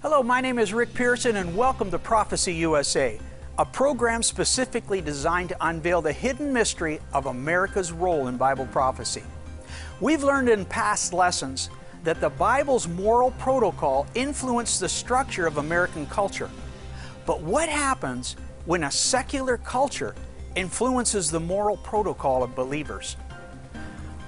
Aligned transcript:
Hello, 0.00 0.22
my 0.22 0.40
name 0.40 0.60
is 0.60 0.72
Rick 0.72 0.94
Pearson, 0.94 1.34
and 1.34 1.56
welcome 1.56 1.90
to 1.90 1.98
Prophecy 1.98 2.54
USA, 2.54 3.18
a 3.58 3.64
program 3.64 4.22
specifically 4.22 5.00
designed 5.00 5.48
to 5.48 5.56
unveil 5.66 6.00
the 6.00 6.12
hidden 6.12 6.52
mystery 6.52 7.00
of 7.12 7.26
America's 7.26 7.90
role 7.90 8.28
in 8.28 8.36
Bible 8.36 8.66
prophecy. 8.66 9.24
We've 10.00 10.22
learned 10.22 10.50
in 10.50 10.64
past 10.66 11.12
lessons 11.12 11.68
that 12.04 12.20
the 12.20 12.28
Bible's 12.28 12.86
moral 12.86 13.32
protocol 13.40 14.06
influenced 14.14 14.78
the 14.78 14.88
structure 14.88 15.48
of 15.48 15.58
American 15.58 16.06
culture. 16.06 16.48
But 17.26 17.40
what 17.40 17.68
happens 17.68 18.36
when 18.66 18.84
a 18.84 18.92
secular 18.92 19.56
culture 19.56 20.14
influences 20.54 21.28
the 21.28 21.40
moral 21.40 21.76
protocol 21.76 22.44
of 22.44 22.54
believers? 22.54 23.16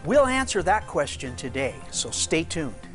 We'll 0.04 0.26
answer 0.26 0.64
that 0.64 0.88
question 0.88 1.36
today, 1.36 1.76
so 1.92 2.10
stay 2.10 2.42
tuned. 2.42 2.89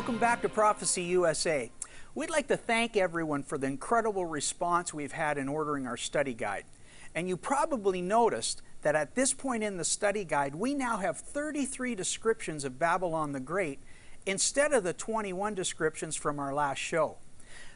Welcome 0.00 0.16
back 0.16 0.40
to 0.40 0.48
Prophecy 0.48 1.02
USA. 1.02 1.70
We'd 2.14 2.30
like 2.30 2.48
to 2.48 2.56
thank 2.56 2.96
everyone 2.96 3.42
for 3.42 3.58
the 3.58 3.66
incredible 3.66 4.24
response 4.24 4.94
we've 4.94 5.12
had 5.12 5.36
in 5.36 5.46
ordering 5.46 5.86
our 5.86 5.98
study 5.98 6.32
guide. 6.32 6.64
And 7.14 7.28
you 7.28 7.36
probably 7.36 8.00
noticed 8.00 8.62
that 8.80 8.96
at 8.96 9.14
this 9.14 9.34
point 9.34 9.62
in 9.62 9.76
the 9.76 9.84
study 9.84 10.24
guide, 10.24 10.54
we 10.54 10.72
now 10.72 10.96
have 10.96 11.18
33 11.18 11.94
descriptions 11.94 12.64
of 12.64 12.78
Babylon 12.78 13.32
the 13.32 13.40
Great 13.40 13.78
instead 14.24 14.72
of 14.72 14.84
the 14.84 14.94
21 14.94 15.54
descriptions 15.54 16.16
from 16.16 16.38
our 16.38 16.54
last 16.54 16.78
show. 16.78 17.18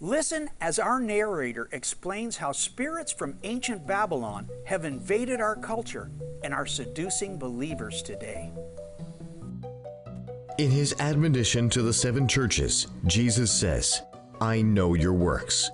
Listen 0.00 0.50
as 0.60 0.78
our 0.78 1.00
narrator 1.00 1.68
explains 1.72 2.38
how 2.38 2.52
spirits 2.52 3.12
from 3.12 3.38
ancient 3.42 3.86
Babylon 3.86 4.48
have 4.66 4.84
invaded 4.84 5.40
our 5.40 5.56
culture 5.56 6.10
and 6.42 6.52
are 6.52 6.66
seducing 6.66 7.38
believers 7.38 8.02
today. 8.02 8.50
In 10.56 10.70
his 10.70 10.94
admonition 11.00 11.68
to 11.70 11.82
the 11.82 11.92
seven 11.92 12.28
churches, 12.28 12.86
Jesus 13.06 13.50
says, 13.50 14.02
I 14.40 14.62
know 14.62 14.94
your 14.94 15.12
works. 15.12 15.68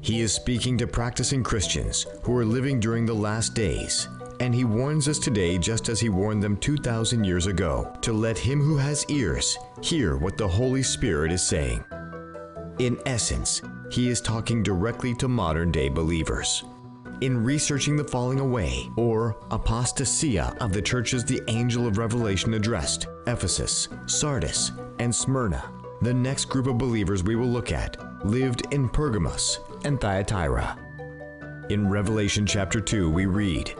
He 0.00 0.22
is 0.22 0.32
speaking 0.32 0.76
to 0.78 0.88
practicing 0.88 1.44
Christians 1.44 2.04
who 2.24 2.36
are 2.36 2.44
living 2.44 2.80
during 2.80 3.06
the 3.06 3.14
last 3.14 3.54
days, 3.54 4.08
and 4.40 4.52
he 4.52 4.64
warns 4.64 5.06
us 5.06 5.20
today 5.20 5.56
just 5.56 5.88
as 5.88 6.00
he 6.00 6.08
warned 6.08 6.42
them 6.42 6.56
2,000 6.56 7.22
years 7.22 7.46
ago 7.46 7.96
to 8.02 8.12
let 8.12 8.36
him 8.36 8.60
who 8.60 8.76
has 8.76 9.06
ears 9.08 9.56
hear 9.82 10.16
what 10.16 10.36
the 10.36 10.48
Holy 10.48 10.82
Spirit 10.82 11.30
is 11.30 11.46
saying. 11.46 11.84
In 12.80 12.98
essence, 13.06 13.62
he 13.92 14.08
is 14.08 14.20
talking 14.20 14.64
directly 14.64 15.14
to 15.14 15.28
modern 15.28 15.70
day 15.70 15.88
believers 15.88 16.64
in 17.20 17.42
researching 17.42 17.96
the 17.96 18.04
falling 18.04 18.38
away 18.38 18.90
or 18.96 19.36
apostasia 19.50 20.56
of 20.60 20.72
the 20.72 20.82
churches 20.82 21.24
the 21.24 21.42
angel 21.48 21.86
of 21.86 21.98
Revelation 21.98 22.54
addressed 22.54 23.06
Ephesus, 23.26 23.88
Sardis, 24.06 24.72
and 24.98 25.14
Smyrna. 25.14 25.72
The 26.02 26.14
next 26.14 26.46
group 26.46 26.66
of 26.66 26.78
believers 26.78 27.24
we 27.24 27.34
will 27.34 27.48
look 27.48 27.72
at 27.72 27.96
lived 28.24 28.72
in 28.72 28.88
Pergamos 28.88 29.60
and 29.84 30.00
Thyatira. 30.00 30.78
In 31.70 31.88
Revelation 31.88 32.46
chapter 32.46 32.80
2, 32.80 33.10
we 33.10 33.26
read, 33.26 33.74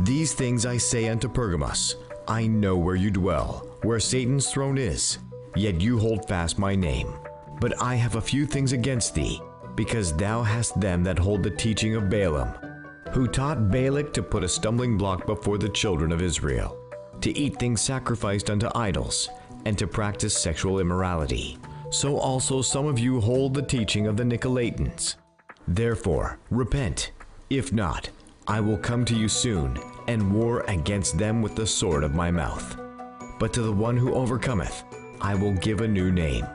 These 0.00 0.34
things 0.34 0.64
I 0.64 0.76
say 0.76 1.08
unto 1.08 1.28
Pergamos, 1.28 1.96
I 2.26 2.46
know 2.46 2.76
where 2.76 2.96
you 2.96 3.10
dwell, 3.10 3.76
where 3.82 4.00
Satan's 4.00 4.50
throne 4.50 4.78
is, 4.78 5.18
yet 5.56 5.80
you 5.80 5.98
hold 5.98 6.26
fast 6.26 6.58
my 6.58 6.74
name. 6.74 7.12
But 7.60 7.80
I 7.82 7.96
have 7.96 8.16
a 8.16 8.20
few 8.20 8.46
things 8.46 8.72
against 8.72 9.14
thee, 9.14 9.40
because 9.74 10.16
thou 10.16 10.42
hast 10.42 10.80
them 10.80 11.04
that 11.04 11.18
hold 11.18 11.42
the 11.42 11.50
teaching 11.50 11.96
of 11.96 12.08
Balaam 12.08 12.54
who 13.14 13.28
taught 13.28 13.70
Balak 13.70 14.12
to 14.12 14.22
put 14.24 14.42
a 14.42 14.48
stumbling 14.48 14.98
block 14.98 15.24
before 15.24 15.56
the 15.56 15.68
children 15.68 16.10
of 16.10 16.20
Israel, 16.20 16.76
to 17.20 17.30
eat 17.38 17.56
things 17.60 17.80
sacrificed 17.80 18.50
unto 18.50 18.68
idols, 18.74 19.28
and 19.66 19.78
to 19.78 19.86
practice 19.86 20.36
sexual 20.36 20.80
immorality. 20.80 21.56
So 21.90 22.18
also 22.18 22.60
some 22.60 22.86
of 22.86 22.98
you 22.98 23.20
hold 23.20 23.54
the 23.54 23.62
teaching 23.62 24.08
of 24.08 24.16
the 24.16 24.24
Nicolaitans. 24.24 25.14
Therefore, 25.68 26.40
repent. 26.50 27.12
If 27.50 27.72
not, 27.72 28.10
I 28.48 28.58
will 28.58 28.78
come 28.78 29.04
to 29.04 29.14
you 29.14 29.28
soon, 29.28 29.78
and 30.08 30.34
war 30.34 30.64
against 30.66 31.16
them 31.16 31.40
with 31.40 31.54
the 31.54 31.68
sword 31.68 32.02
of 32.02 32.16
my 32.16 32.32
mouth. 32.32 32.76
But 33.38 33.52
to 33.52 33.62
the 33.62 33.72
one 33.72 33.96
who 33.96 34.12
overcometh, 34.12 34.82
I 35.20 35.36
will 35.36 35.54
give 35.54 35.82
a 35.82 35.88
new 35.88 36.10
name 36.10 36.46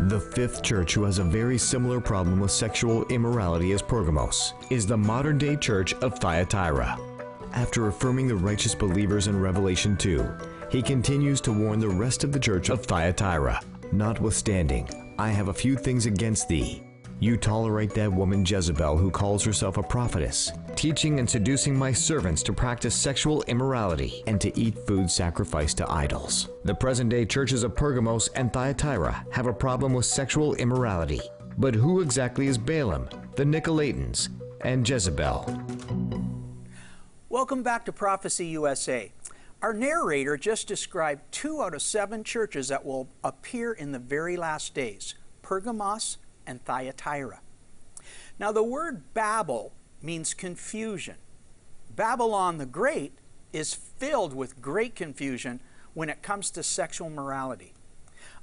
the 0.00 0.20
fifth 0.20 0.62
church 0.62 0.94
who 0.94 1.02
has 1.02 1.18
a 1.18 1.24
very 1.24 1.58
similar 1.58 2.00
problem 2.00 2.38
with 2.38 2.52
sexual 2.52 3.04
immorality 3.06 3.72
as 3.72 3.82
Pergamos 3.82 4.54
is 4.70 4.86
the 4.86 4.96
modern 4.96 5.38
day 5.38 5.56
church 5.56 5.92
of 5.94 6.18
Thyatira. 6.18 6.96
After 7.52 7.88
affirming 7.88 8.28
the 8.28 8.36
righteous 8.36 8.74
believers 8.74 9.26
in 9.26 9.40
Revelation 9.40 9.96
2, 9.96 10.24
he 10.70 10.82
continues 10.82 11.40
to 11.40 11.52
warn 11.52 11.80
the 11.80 11.88
rest 11.88 12.22
of 12.22 12.30
the 12.30 12.38
church 12.38 12.68
of 12.68 12.84
Thyatira. 12.86 13.60
Notwithstanding, 13.90 14.88
I 15.18 15.30
have 15.30 15.48
a 15.48 15.54
few 15.54 15.74
things 15.76 16.06
against 16.06 16.48
thee. 16.48 16.82
You 17.18 17.36
tolerate 17.36 17.92
that 17.94 18.12
woman 18.12 18.44
Jezebel 18.46 18.96
who 18.96 19.10
calls 19.10 19.42
herself 19.42 19.78
a 19.78 19.82
prophetess, 19.82 20.52
teaching 20.78 21.18
and 21.18 21.28
seducing 21.28 21.76
my 21.76 21.92
servants 21.92 22.40
to 22.40 22.52
practice 22.52 22.94
sexual 22.94 23.42
immorality 23.48 24.22
and 24.28 24.40
to 24.40 24.56
eat 24.56 24.78
food 24.86 25.10
sacrificed 25.10 25.76
to 25.76 25.90
idols. 25.90 26.50
The 26.62 26.74
present 26.74 27.10
day 27.10 27.26
churches 27.26 27.64
of 27.64 27.74
Pergamos 27.74 28.28
and 28.36 28.52
Thyatira 28.52 29.26
have 29.32 29.48
a 29.48 29.52
problem 29.52 29.92
with 29.92 30.06
sexual 30.06 30.54
immorality. 30.54 31.20
But 31.56 31.74
who 31.74 32.00
exactly 32.00 32.46
is 32.46 32.56
Balaam, 32.56 33.08
the 33.34 33.42
Nicolaitans, 33.42 34.28
and 34.60 34.88
Jezebel? 34.88 35.64
Welcome 37.28 37.64
back 37.64 37.84
to 37.86 37.92
Prophecy 37.92 38.46
USA. 38.46 39.10
Our 39.60 39.74
narrator 39.74 40.36
just 40.36 40.68
described 40.68 41.22
two 41.32 41.60
out 41.60 41.74
of 41.74 41.82
seven 41.82 42.22
churches 42.22 42.68
that 42.68 42.86
will 42.86 43.08
appear 43.24 43.72
in 43.72 43.90
the 43.90 43.98
very 43.98 44.36
last 44.36 44.74
days 44.74 45.16
Pergamos 45.42 46.18
and 46.46 46.64
Thyatira. 46.64 47.40
Now, 48.38 48.52
the 48.52 48.62
word 48.62 49.12
Babel 49.12 49.72
means 50.02 50.34
confusion. 50.34 51.16
Babylon 51.94 52.58
the 52.58 52.66
Great 52.66 53.12
is 53.52 53.74
filled 53.74 54.34
with 54.34 54.60
great 54.60 54.94
confusion 54.94 55.60
when 55.94 56.08
it 56.08 56.22
comes 56.22 56.50
to 56.50 56.62
sexual 56.62 57.10
morality. 57.10 57.74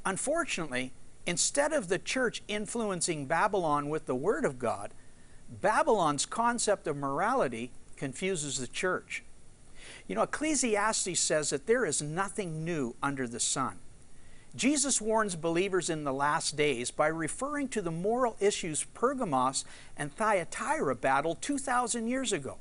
Unfortunately, 0.05 0.91
instead 1.25 1.73
of 1.73 1.87
the 1.87 1.99
church 1.99 2.43
influencing 2.47 3.25
Babylon 3.25 3.89
with 3.89 4.05
the 4.05 4.15
Word 4.15 4.45
of 4.45 4.59
God, 4.59 4.93
Babylon's 5.61 6.25
concept 6.25 6.87
of 6.87 6.97
morality 6.97 7.71
confuses 7.95 8.57
the 8.57 8.67
church. 8.67 9.23
You 10.07 10.15
know, 10.15 10.23
Ecclesiastes 10.23 11.19
says 11.19 11.51
that 11.51 11.67
there 11.67 11.85
is 11.85 12.01
nothing 12.01 12.63
new 12.63 12.95
under 13.01 13.27
the 13.27 13.39
sun. 13.39 13.79
Jesus 14.55 15.01
warns 15.01 15.35
believers 15.35 15.89
in 15.89 16.05
the 16.05 16.13
last 16.13 16.55
days 16.55 16.89
by 16.89 17.07
referring 17.07 17.67
to 17.69 17.81
the 17.81 17.91
moral 17.91 18.37
issues 18.39 18.85
Pergamos 18.85 19.65
and 19.97 20.15
Thyatira 20.15 20.95
battled 20.95 21.41
2,000 21.41 22.07
years 22.07 22.31
ago. 22.31 22.57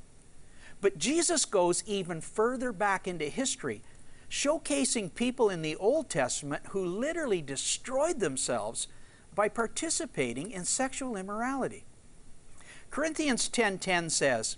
But 0.81 0.99
Jesus 0.99 1.45
goes 1.45 1.85
even 1.87 2.21
further 2.21 2.73
back 2.73 3.07
into 3.07 3.27
history, 3.27 3.83
showcasing 4.29 5.15
people 5.15 5.49
in 5.49 5.63
the 5.63 5.77
Old 5.77 6.11
Testament 6.11 6.65
who 6.71 6.85
literally 6.85 7.41
destroyed 7.41 8.19
themselves 8.19 8.89
by 9.33 9.49
participating 9.49 10.51
in 10.51 10.65
sexual 10.65 11.17
immorality. 11.17 11.85
Corinthians 12.91 13.49
10:10 13.49 14.11
says, 14.11 14.57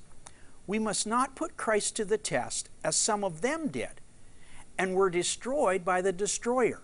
"We 0.66 0.78
must 0.78 1.06
not 1.06 1.36
put 1.36 1.58
Christ 1.58 1.96
to 1.96 2.04
the 2.06 2.18
test 2.18 2.70
as 2.82 2.96
some 2.96 3.22
of 3.22 3.42
them 3.42 3.68
did, 3.68 4.00
and 4.78 4.94
were 4.94 5.10
destroyed 5.10 5.84
by 5.84 6.00
the 6.00 6.12
destroyer." 6.12 6.82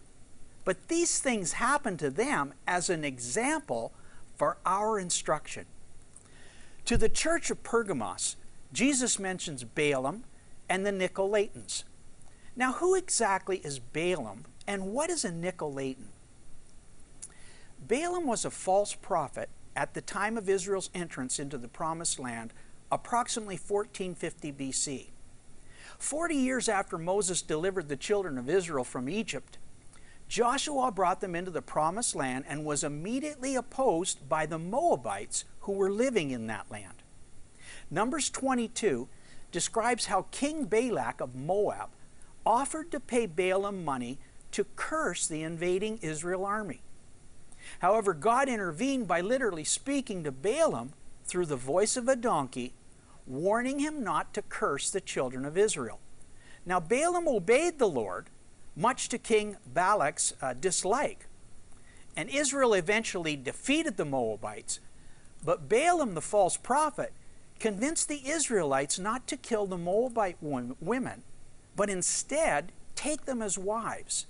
But 0.65 0.89
these 0.89 1.19
things 1.19 1.55
happened 1.55 1.99
to 2.01 2.11
them 2.11 2.55
as 2.67 2.89
an 2.89 3.05
example 3.05 3.93
for 4.37 4.59
our 4.65 4.99
instruction. 4.99 5.67
To 6.85 6.97
the 6.97 7.09
church 7.09 7.51
of 7.51 7.63
Pergamos, 7.63 8.37
Jesus 8.73 9.19
mentions 9.19 9.65
Balaam 9.65 10.25
and 10.69 10.87
the 10.87 10.93
Nicolaitans. 10.93 11.85
Now, 12.55 12.73
who 12.75 12.95
exactly 12.95 13.59
is 13.59 13.79
Balaam 13.79 14.45
and 14.67 14.93
what 14.93 15.11
is 15.11 15.25
a 15.25 15.31
Nicolaitan? 15.31 16.09
Balaam 17.87 18.27
was 18.27 18.45
a 18.45 18.51
false 18.51 18.95
prophet 18.95 19.49
at 19.75 19.95
the 19.95 20.01
time 20.01 20.37
of 20.37 20.49
Israel's 20.49 20.91
entrance 20.95 21.39
into 21.39 21.59
the 21.59 21.69
Promised 21.69 22.19
Land, 22.19 22.53
approximately 22.91 23.57
1450 23.57 24.53
BC. 24.53 25.07
Forty 25.99 26.35
years 26.35 26.69
after 26.69 26.99
Moses 26.99 27.43
delivered 27.43 27.89
the 27.89 27.97
children 27.97 28.39
of 28.39 28.51
Israel 28.51 28.85
from 28.85 29.09
Egypt, 29.09 29.59
Joshua 30.33 30.91
brought 30.91 31.21
them 31.21 31.35
into 31.35 31.51
the 31.51 31.61
promised 31.61 32.15
land 32.15 32.47
and 32.49 32.65
was 32.65 32.83
immediately 32.83 33.55
opposed 33.55 34.31
by 34.31 34.47
the 34.47 34.59
Moabites 34.59 35.45
who 35.61 35.73
were 35.73 35.91
living 35.91 36.31
in 36.31 36.47
that 36.47 36.71
land. 36.71 37.03
Numbers 37.91 38.31
22 38.31 39.09
describes 39.51 40.07
how 40.07 40.25
King 40.31 40.65
Balak 40.65 41.21
of 41.21 41.35
Moab 41.35 41.91
offered 42.47 42.91
to 42.93 42.99
pay 42.99 43.27
Balaam 43.27 43.85
money 43.85 44.19
to 44.53 44.65
curse 44.75 45.27
the 45.27 45.43
invading 45.43 45.99
Israel 45.99 46.47
army. 46.47 46.81
However, 47.81 48.15
God 48.15 48.49
intervened 48.49 49.07
by 49.07 49.21
literally 49.21 49.65
speaking 49.65 50.25
to 50.25 50.33
Balaam 50.33 50.95
through 51.27 51.45
the 51.45 51.57
voice 51.57 51.95
of 51.95 52.09
a 52.09 52.17
donkey, 52.17 52.73
warning 53.27 53.81
him 53.81 54.03
not 54.03 54.33
to 54.33 54.41
curse 54.41 54.89
the 54.89 55.03
children 55.03 55.45
of 55.45 55.59
Israel. 55.59 56.01
Now, 56.65 56.81
Balaam 56.81 57.29
obeyed 57.29 57.79
the 57.79 57.87
Lord 57.87 58.31
much 58.77 59.09
to 59.11 59.19
King 59.19 59.57
Balak's 59.73 60.35
uh, 60.41 60.55
dislike. 60.55 61.27
And 62.17 62.29
Israel 62.29 62.75
eventually 62.75 63.37
defeated 63.37 63.97
the 63.97 64.05
Moabites, 64.05 64.81
but 65.45 65.69
Balaam, 65.69 66.15
the 66.15 66.21
false 66.21 66.57
prophet, 66.57 67.13
convinced 67.59 68.09
the 68.09 68.29
Israelites 68.29 68.99
not 68.99 69.27
to 69.29 69.37
kill 69.37 69.67
the 69.67 69.79
Moabite 69.79 70.37
women, 70.41 71.23
but 71.77 71.89
instead 71.89 72.73
take 72.95 73.25
them 73.25 73.41
as 73.41 73.57
wives. 73.57 74.27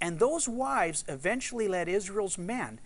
And 0.00 0.18
those 0.18 0.48
wives 0.48 1.04
eventually 1.08 1.68
led 1.68 1.88
Israel's 1.88 2.38
men 2.38 2.80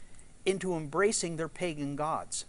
into 0.44 0.74
embracing 0.74 1.36
their 1.36 1.48
pagan 1.48 1.96
gods. 1.96 2.44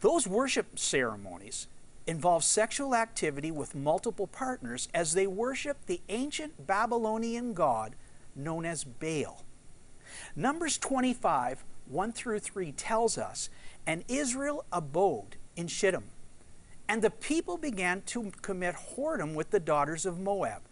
Those 0.00 0.26
worship 0.26 0.78
ceremonies 0.78 1.68
involve 2.06 2.44
sexual 2.44 2.94
activity 2.94 3.50
with 3.50 3.74
multiple 3.74 4.26
partners 4.26 4.88
as 4.92 5.14
they 5.14 5.26
worship 5.26 5.86
the 5.86 6.00
ancient 6.08 6.66
Babylonian 6.66 7.54
god 7.54 7.94
known 8.34 8.64
as 8.64 8.84
Baal. 8.84 9.44
Numbers 10.34 10.78
25, 10.78 11.64
1 11.86 12.12
through 12.12 12.38
3 12.40 12.72
tells 12.72 13.18
us, 13.18 13.50
And 13.86 14.04
Israel 14.08 14.64
abode 14.72 15.36
in 15.56 15.66
Shittim, 15.68 16.04
and 16.88 17.02
the 17.02 17.10
people 17.10 17.56
began 17.56 18.02
to 18.02 18.32
commit 18.42 18.74
whoredom 18.74 19.34
with 19.34 19.50
the 19.50 19.60
daughters 19.60 20.06
of 20.06 20.18
Moab. 20.18 20.62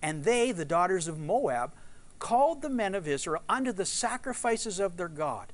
And 0.00 0.24
they, 0.24 0.52
the 0.52 0.64
daughters 0.64 1.08
of 1.08 1.18
Moab, 1.18 1.72
called 2.18 2.62
the 2.62 2.70
men 2.70 2.94
of 2.94 3.08
Israel 3.08 3.42
unto 3.48 3.72
the 3.72 3.84
sacrifices 3.84 4.78
of 4.78 4.96
their 4.96 5.08
God. 5.08 5.52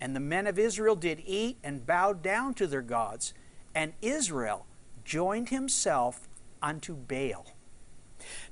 And 0.00 0.16
the 0.16 0.20
men 0.20 0.46
of 0.46 0.58
Israel 0.58 0.96
did 0.96 1.22
eat 1.26 1.58
and 1.62 1.86
bowed 1.86 2.22
down 2.22 2.54
to 2.54 2.66
their 2.66 2.82
gods 2.82 3.34
and 3.74 3.92
Israel 4.02 4.66
joined 5.04 5.48
himself 5.48 6.28
unto 6.62 6.94
Baal. 6.94 7.46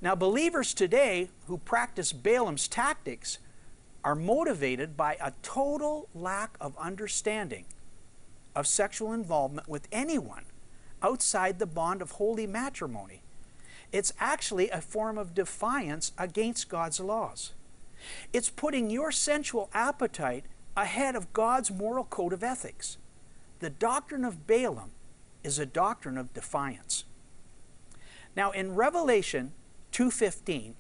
Now, 0.01 0.15
believers 0.15 0.75
today 0.75 1.31
who 1.47 1.59
practice 1.59 2.13
Balaam's 2.13 2.69
tactics 2.69 3.39
are 4.05 4.15
motivated 4.15 4.97
by 4.97 5.17
a 5.21 5.33
total 5.43 6.09
lack 6.15 6.57
of 6.61 6.77
understanding 6.79 7.67
of 8.55 8.67
sexual 8.67 9.13
involvement 9.13 9.69
with 9.69 9.89
anyone 9.93 10.45
outside 11.03 11.59
the 11.59 11.67
bond 11.67 12.03
of 12.03 12.13
holy 12.13 12.47
matrimony. 12.47 13.23
It's 13.93 14.13
actually 14.19 14.71
a 14.71 14.81
form 14.81 15.19
of 15.19 15.35
defiance 15.35 16.13
against 16.19 16.69
God's 16.69 17.01
laws. 17.01 17.53
It's 18.33 18.51
putting 18.51 18.91
your 18.91 19.13
sensual 19.13 19.71
appetite 19.73 20.45
ahead 20.77 21.17
of 21.17 21.33
God's 21.33 21.71
moral 21.71 22.05
code 22.05 22.33
of 22.33 22.43
ethics. 22.43 22.99
The 23.61 23.71
doctrine 23.71 24.25
of 24.25 24.47
Balaam 24.47 24.93
is 25.49 25.59
a 25.59 25.67
doctrine 25.67 26.19
of 26.19 26.35
defiance. 26.35 27.05
Now 28.37 28.51
in 28.51 28.75
Revelation 28.75 29.53
2:15, 29.93 30.75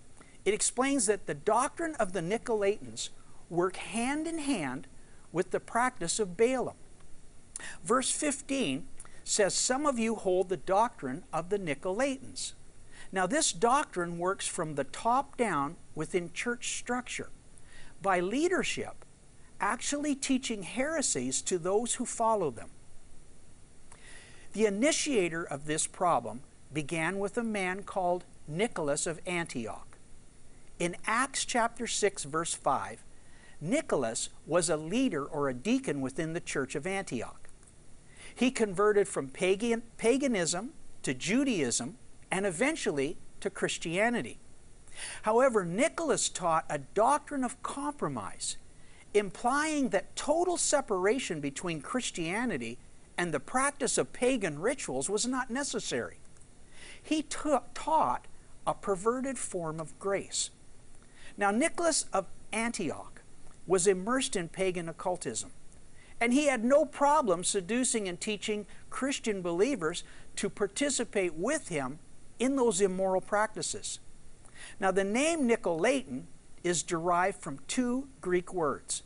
it 0.44 0.54
explains 0.54 1.06
that 1.06 1.26
the 1.26 1.34
doctrine 1.34 1.94
of 1.94 2.12
the 2.12 2.20
Nicolaitans 2.20 3.08
work 3.48 3.76
hand 3.76 4.26
in 4.26 4.38
hand 4.38 4.86
with 5.32 5.50
the 5.50 5.60
practice 5.60 6.20
of 6.20 6.36
Balaam. 6.36 6.76
Verse 7.82 8.10
15 8.10 8.86
says, 9.24 9.54
Some 9.54 9.86
of 9.86 9.98
you 9.98 10.14
hold 10.14 10.48
the 10.48 10.56
doctrine 10.56 11.24
of 11.32 11.48
the 11.48 11.58
Nicolaitans. 11.58 12.52
Now, 13.10 13.26
this 13.26 13.52
doctrine 13.52 14.18
works 14.18 14.46
from 14.46 14.74
the 14.74 14.84
top 14.84 15.36
down 15.36 15.76
within 15.94 16.32
church 16.32 16.76
structure 16.76 17.30
by 18.02 18.20
leadership 18.20 19.04
actually 19.60 20.14
teaching 20.14 20.62
heresies 20.62 21.42
to 21.42 21.58
those 21.58 21.94
who 21.94 22.04
follow 22.04 22.50
them. 22.50 22.70
The 24.52 24.66
initiator 24.66 25.44
of 25.44 25.66
this 25.66 25.86
problem 25.86 26.40
began 26.72 27.18
with 27.18 27.36
a 27.36 27.42
man 27.42 27.82
called 27.82 28.24
Nicholas 28.46 29.06
of 29.06 29.20
Antioch. 29.26 29.98
In 30.78 30.96
Acts 31.06 31.44
chapter 31.44 31.86
6 31.86 32.24
verse 32.24 32.54
5, 32.54 33.04
Nicholas 33.60 34.30
was 34.46 34.70
a 34.70 34.76
leader 34.76 35.24
or 35.24 35.48
a 35.48 35.54
deacon 35.54 36.00
within 36.00 36.32
the 36.32 36.40
church 36.40 36.74
of 36.74 36.86
Antioch. 36.86 37.48
He 38.34 38.50
converted 38.50 39.08
from 39.08 39.28
pagan, 39.28 39.82
paganism 39.96 40.72
to 41.02 41.12
Judaism 41.12 41.96
and 42.30 42.46
eventually 42.46 43.18
to 43.40 43.50
Christianity. 43.50 44.38
However, 45.22 45.64
Nicholas 45.64 46.28
taught 46.28 46.64
a 46.70 46.78
doctrine 46.78 47.44
of 47.44 47.62
compromise, 47.62 48.56
implying 49.14 49.90
that 49.90 50.14
total 50.16 50.56
separation 50.56 51.40
between 51.40 51.80
Christianity 51.80 52.78
and 53.18 53.34
the 53.34 53.40
practice 53.40 53.98
of 53.98 54.12
pagan 54.12 54.60
rituals 54.60 55.10
was 55.10 55.26
not 55.26 55.50
necessary. 55.50 56.18
He 57.02 57.22
taught 57.22 58.26
a 58.64 58.74
perverted 58.74 59.36
form 59.36 59.80
of 59.80 59.98
grace. 59.98 60.50
Now, 61.36 61.50
Nicholas 61.50 62.06
of 62.12 62.26
Antioch 62.52 63.22
was 63.66 63.88
immersed 63.88 64.36
in 64.36 64.48
pagan 64.48 64.88
occultism, 64.88 65.50
and 66.20 66.32
he 66.32 66.46
had 66.46 66.64
no 66.64 66.84
problem 66.84 67.42
seducing 67.42 68.08
and 68.08 68.20
teaching 68.20 68.66
Christian 68.88 69.42
believers 69.42 70.04
to 70.36 70.48
participate 70.48 71.34
with 71.34 71.68
him 71.68 71.98
in 72.38 72.54
those 72.54 72.80
immoral 72.80 73.20
practices. 73.20 73.98
Now, 74.78 74.92
the 74.92 75.04
name 75.04 75.48
Nicolaitan 75.48 76.24
is 76.62 76.82
derived 76.82 77.40
from 77.40 77.60
two 77.66 78.08
Greek 78.20 78.54
words 78.54 79.02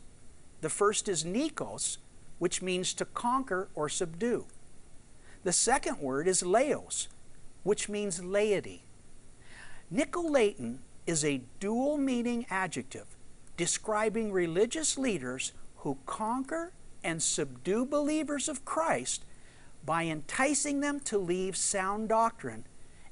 The 0.61 0.69
first 0.69 1.09
is 1.09 1.23
Nikos, 1.23 1.97
which 2.43 2.61
means 2.61 2.93
to 2.93 3.05
conquer 3.05 3.69
or 3.73 3.87
subdue. 3.87 4.45
The 5.45 5.53
second 5.53 5.99
word 5.99 6.27
is 6.27 6.43
laos, 6.43 7.07
which 7.63 7.87
means 7.87 8.21
laity. 8.21 8.83
Nicolaitan 9.89 10.79
is 11.07 11.23
a 11.23 11.43
dual 11.61 11.97
meaning 11.97 12.45
adjective 12.49 13.05
describing 13.55 14.33
religious 14.33 14.97
leaders 14.97 15.53
who 15.77 15.97
conquer 16.05 16.73
and 17.01 17.23
subdue 17.23 17.85
believers 17.85 18.49
of 18.49 18.65
Christ 18.65 19.23
by 19.85 20.03
enticing 20.03 20.81
them 20.81 20.99
to 20.99 21.17
leave 21.17 21.55
sound 21.55 22.09
doctrine 22.09 22.65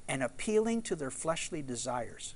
and 0.06 0.22
appealing 0.22 0.82
to 0.82 0.94
their 0.94 1.10
fleshly 1.10 1.62
desires. 1.62 2.34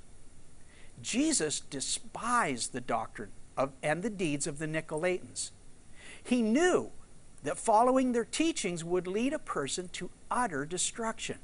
Jesus 1.03 1.61
despised 1.61 2.73
the 2.73 2.81
doctrine 2.81 3.33
of, 3.55 3.73
and 3.83 4.03
the 4.03 4.09
deeds 4.09 4.47
of 4.47 4.59
the 4.59 4.67
Nicolaitans. 4.67 5.51
He 6.27 6.43
knew 6.43 6.91
that 7.45 7.57
following 7.57 8.11
their 8.11 8.25
teachings 8.25 8.83
would 8.83 9.07
lead 9.07 9.33
a 9.33 9.39
person 9.39 9.89
to 9.91 10.11
utter 10.29 10.67
destruction. 10.67 11.39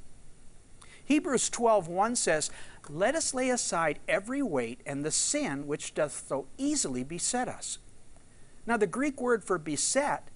Hebrews 1.04 1.48
12:1 1.50 2.16
says, 2.16 2.50
"Let 2.88 3.14
us 3.14 3.32
lay 3.32 3.50
aside 3.50 4.00
every 4.08 4.42
weight 4.42 4.80
and 4.84 5.04
the 5.04 5.12
sin 5.12 5.68
which 5.68 5.94
doth 5.94 6.26
so 6.26 6.48
easily 6.58 7.04
beset 7.04 7.48
us." 7.48 7.78
Now 8.66 8.76
the 8.76 8.88
Greek 8.88 9.20
word 9.20 9.44
for 9.44 9.56
beset 9.56 10.28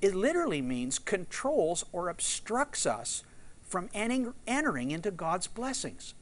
it 0.00 0.14
literally 0.14 0.62
means 0.62 0.98
controls 0.98 1.84
or 1.92 2.08
obstructs 2.08 2.86
us 2.86 3.22
from 3.62 3.90
entering 3.94 4.90
into 4.90 5.10
God's 5.10 5.46
blessings. 5.46 6.14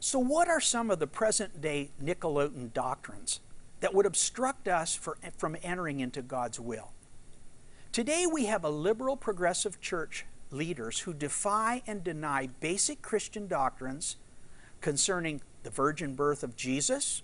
So, 0.00 0.18
what 0.18 0.48
are 0.48 0.60
some 0.60 0.90
of 0.90 0.98
the 0.98 1.06
present 1.06 1.60
day 1.60 1.90
Nicolaitan 2.02 2.72
doctrines 2.72 3.40
that 3.84 3.92
would 3.92 4.06
obstruct 4.06 4.66
us 4.66 4.94
for, 4.94 5.18
from 5.36 5.58
entering 5.62 6.00
into 6.00 6.22
God's 6.22 6.58
will? 6.58 6.92
Today, 7.92 8.24
we 8.26 8.46
have 8.46 8.64
a 8.64 8.70
liberal 8.70 9.14
progressive 9.14 9.78
church 9.78 10.24
leaders 10.50 11.00
who 11.00 11.12
defy 11.12 11.82
and 11.86 12.02
deny 12.02 12.46
basic 12.60 13.02
Christian 13.02 13.46
doctrines 13.46 14.16
concerning 14.80 15.42
the 15.64 15.70
virgin 15.70 16.14
birth 16.14 16.42
of 16.42 16.56
Jesus, 16.56 17.20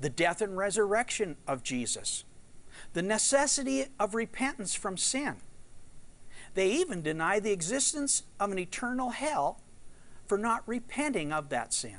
the 0.00 0.08
death 0.08 0.40
and 0.40 0.56
resurrection 0.56 1.36
of 1.46 1.62
Jesus, 1.62 2.24
the 2.94 3.02
necessity 3.02 3.88
of 4.00 4.14
repentance 4.14 4.74
from 4.74 4.96
sin. 4.96 5.36
They 6.54 6.70
even 6.70 7.02
deny 7.02 7.40
the 7.40 7.52
existence 7.52 8.22
of 8.40 8.52
an 8.52 8.58
eternal 8.58 9.10
hell 9.10 9.60
for 10.24 10.38
not 10.38 10.62
repenting 10.66 11.30
of 11.30 11.50
that 11.50 11.74
sin. 11.74 11.98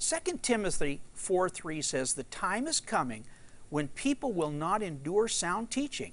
2 0.00 0.38
Timothy 0.40 1.02
4 1.12 1.50
3 1.50 1.82
says, 1.82 2.14
The 2.14 2.24
time 2.24 2.66
is 2.66 2.80
coming 2.80 3.24
when 3.68 3.88
people 3.88 4.32
will 4.32 4.50
not 4.50 4.82
endure 4.82 5.28
sound 5.28 5.70
teaching, 5.70 6.12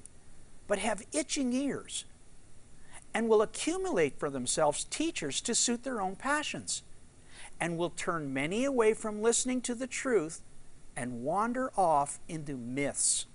but 0.68 0.80
have 0.80 1.08
itching 1.14 1.54
ears, 1.54 2.04
and 3.14 3.30
will 3.30 3.42
accumulate 3.42 4.20
for 4.20 4.30
themselves 4.30 4.84
teachers 4.84 5.40
to 5.42 5.56
suit 5.56 5.84
their 5.84 6.02
own 6.02 6.18
passions, 6.18 6.84
and 7.62 7.78
will 7.78 7.90
turn 7.90 8.34
many 8.34 8.66
away 8.66 8.94
from 8.94 9.22
listening 9.22 9.62
to 9.62 9.74
the 9.74 9.88
truth 9.88 10.42
and 10.96 11.24
wander 11.24 11.72
off 11.78 12.20
into 12.28 12.58
myths. 12.58 13.26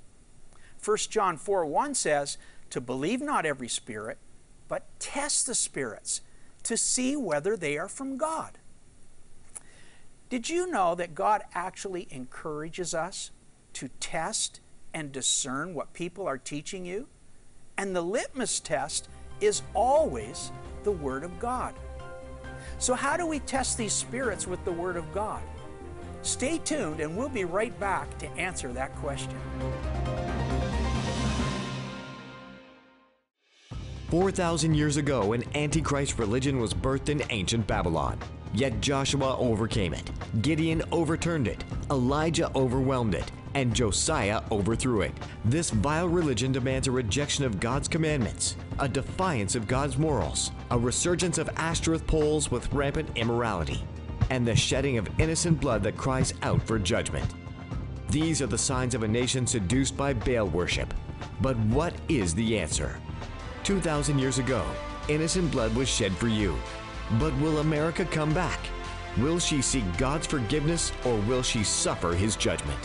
1 0.85 0.97
John 1.09 1.39
4 1.39 1.65
1 1.65 1.95
says, 1.95 2.37
To 2.69 2.81
believe 2.81 3.23
not 3.23 3.47
every 3.47 3.69
spirit, 3.69 4.19
but 4.69 4.85
test 4.99 5.47
the 5.47 5.55
spirits 5.55 6.21
to 6.65 6.77
see 6.77 7.17
whether 7.17 7.57
they 7.57 7.79
are 7.79 7.89
from 7.89 8.19
God. 8.19 8.59
Did 10.33 10.49
you 10.49 10.71
know 10.71 10.95
that 10.95 11.15
God 11.15 11.43
actually 11.55 12.09
encourages 12.11 12.95
us 12.95 13.33
to 13.75 13.89
test 14.01 14.63
and 14.95 15.13
discern 15.13 15.75
what 15.75 15.93
people 15.93 16.27
are 16.27 16.39
teaching 16.39 16.87
you? 16.87 17.07
And 17.77 17.95
the 17.95 18.01
litmus 18.01 18.59
test 18.59 19.11
is 19.43 19.61
always 19.75 20.51
the 20.85 20.91
Word 20.91 21.23
of 21.23 21.39
God. 21.39 21.75
So, 22.79 22.95
how 22.95 23.19
do 23.19 23.27
we 23.27 23.41
test 23.41 23.77
these 23.77 23.93
spirits 23.93 24.47
with 24.47 24.65
the 24.65 24.73
Word 24.73 24.97
of 24.97 25.13
God? 25.13 25.43
Stay 26.23 26.57
tuned, 26.57 27.01
and 27.01 27.15
we'll 27.15 27.29
be 27.29 27.45
right 27.45 27.79
back 27.79 28.17
to 28.17 28.27
answer 28.39 28.73
that 28.73 28.97
question. 28.97 29.37
4,000 34.09 34.73
years 34.75 34.97
ago, 34.97 35.35
an 35.35 35.45
Antichrist 35.55 36.19
religion 36.19 36.59
was 36.59 36.73
birthed 36.73 37.11
in 37.11 37.23
ancient 37.29 37.67
Babylon. 37.67 38.19
Yet 38.55 38.81
Joshua 38.81 39.37
overcame 39.39 39.95
it, 39.95 40.11
Gideon 40.43 40.83
overturned 40.93 41.49
it, 41.49 41.65
Elijah 41.91 42.51
overwhelmed 42.55 43.15
it, 43.15 43.33
and 43.55 43.75
Josiah 43.75 44.43
overthrew 44.51 45.03
it. 45.03 45.13
This 45.45 45.71
vile 45.71 46.09
religion 46.09 46.53
demands 46.53 46.87
a 46.87 46.93
rejection 46.93 47.45
of 47.45 47.61
God's 47.61 47.89
commandments, 47.89 48.57
a 48.79 48.89
defiance 48.89 49.55
of 49.55 49.67
God's 49.67 49.97
morals, 49.97 50.51
a 50.71 50.79
resurgence 50.79 51.39
of 51.39 51.51
Ashtoreth 51.57 52.07
poles 52.07 52.51
with 52.51 52.73
rampant 52.73 53.09
immorality, 53.17 53.83
and 54.31 54.47
the 54.47 54.57
shedding 54.57 54.99
of 54.99 55.09
innocent 55.19 55.61
blood 55.61 55.83
that 55.83 55.97
cries 55.97 56.35
out 56.43 56.63
for 56.63 56.79
judgment. 56.79 57.35
These 58.11 58.43
are 58.43 58.47
the 58.47 58.59
signs 58.59 58.95
of 58.95 59.03
a 59.03 59.09
nation 59.09 59.47
seduced 59.47 59.97
by 59.97 60.13
Baal 60.13 60.47
worship. 60.47 60.93
But 61.41 61.57
what 61.59 61.95
is 62.09 62.35
the 62.35 62.59
answer? 62.59 63.01
2,000 63.65 64.19
years 64.19 64.39
ago, 64.39 64.63
innocent 65.09 65.51
blood 65.51 65.75
was 65.75 65.89
shed 65.89 66.13
for 66.13 66.29
you. 66.29 66.55
But 67.19 67.37
will 67.39 67.59
America 67.59 68.05
come 68.05 68.33
back? 68.33 68.61
Will 69.19 69.39
she 69.39 69.61
seek 69.61 69.85
God's 69.99 70.27
forgiveness 70.27 70.93
or 71.05 71.17
will 71.21 71.43
she 71.43 71.65
suffer 71.65 72.13
his 72.15 72.37
judgment? 72.37 72.81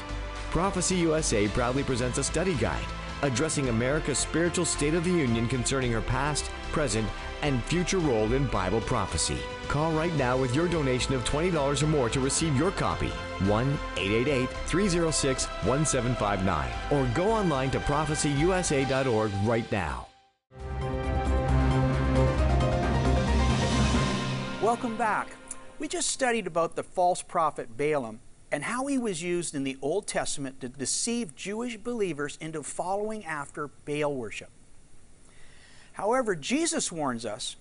Prophecy 0.52 0.96
USA 0.96 1.48
proudly 1.48 1.84
presents 1.84 2.18
a 2.18 2.24
study 2.24 2.56
guide 2.56 2.86
addressing 3.22 3.70
America's 3.70 4.20
spiritual 4.20 4.66
state 4.66 4.94
of 4.94 5.04
the 5.04 5.12
union 5.12 5.48
concerning 5.48 5.92
her 5.92 6.02
past, 6.02 6.52
present, 6.72 7.08
and 7.42 7.64
future 7.64 8.00
role 8.00 8.34
in 8.34 8.48
Bible 8.48 8.82
prophecy. 8.82 9.38
Call 9.68 9.92
right 9.92 10.14
now 10.16 10.38
with 10.38 10.56
your 10.56 10.68
donation 10.68 11.14
of 11.14 11.24
$20 11.24 11.84
or 11.84 11.88
more 11.88 12.10
to 12.10 12.20
receive 12.20 12.56
your 12.56 12.72
copy. 12.72 13.10
1 13.46 13.80
888 13.98 14.50
306 14.50 15.46
1759. 15.66 16.72
Or 16.92 17.08
go 17.14 17.32
online 17.32 17.70
to 17.72 17.80
prophecyusa.org 17.80 19.32
right 19.44 19.72
now. 19.72 20.08
Welcome 24.68 24.98
back. 24.98 25.30
We 25.80 25.88
just 25.88 26.10
studied 26.10 26.46
about 26.46 26.76
the 26.76 26.84
false 26.84 27.22
prophet 27.22 27.78
Balaam 27.78 28.20
and 28.52 28.66
how 28.66 28.88
he 28.88 28.98
was 28.98 29.24
used 29.24 29.56
in 29.56 29.64
the 29.64 29.78
Old 29.82 30.08
Testament 30.08 30.60
to 30.60 30.68
deceive 30.68 31.38
Jewish 31.38 31.78
believers 31.78 32.38
into 32.42 32.62
following 32.64 33.24
after 33.24 33.70
Baal 33.86 34.14
worship. 34.14 34.50
However, 35.94 36.36
Jesus 36.36 36.92
warns 36.92 37.26
us 37.26 37.56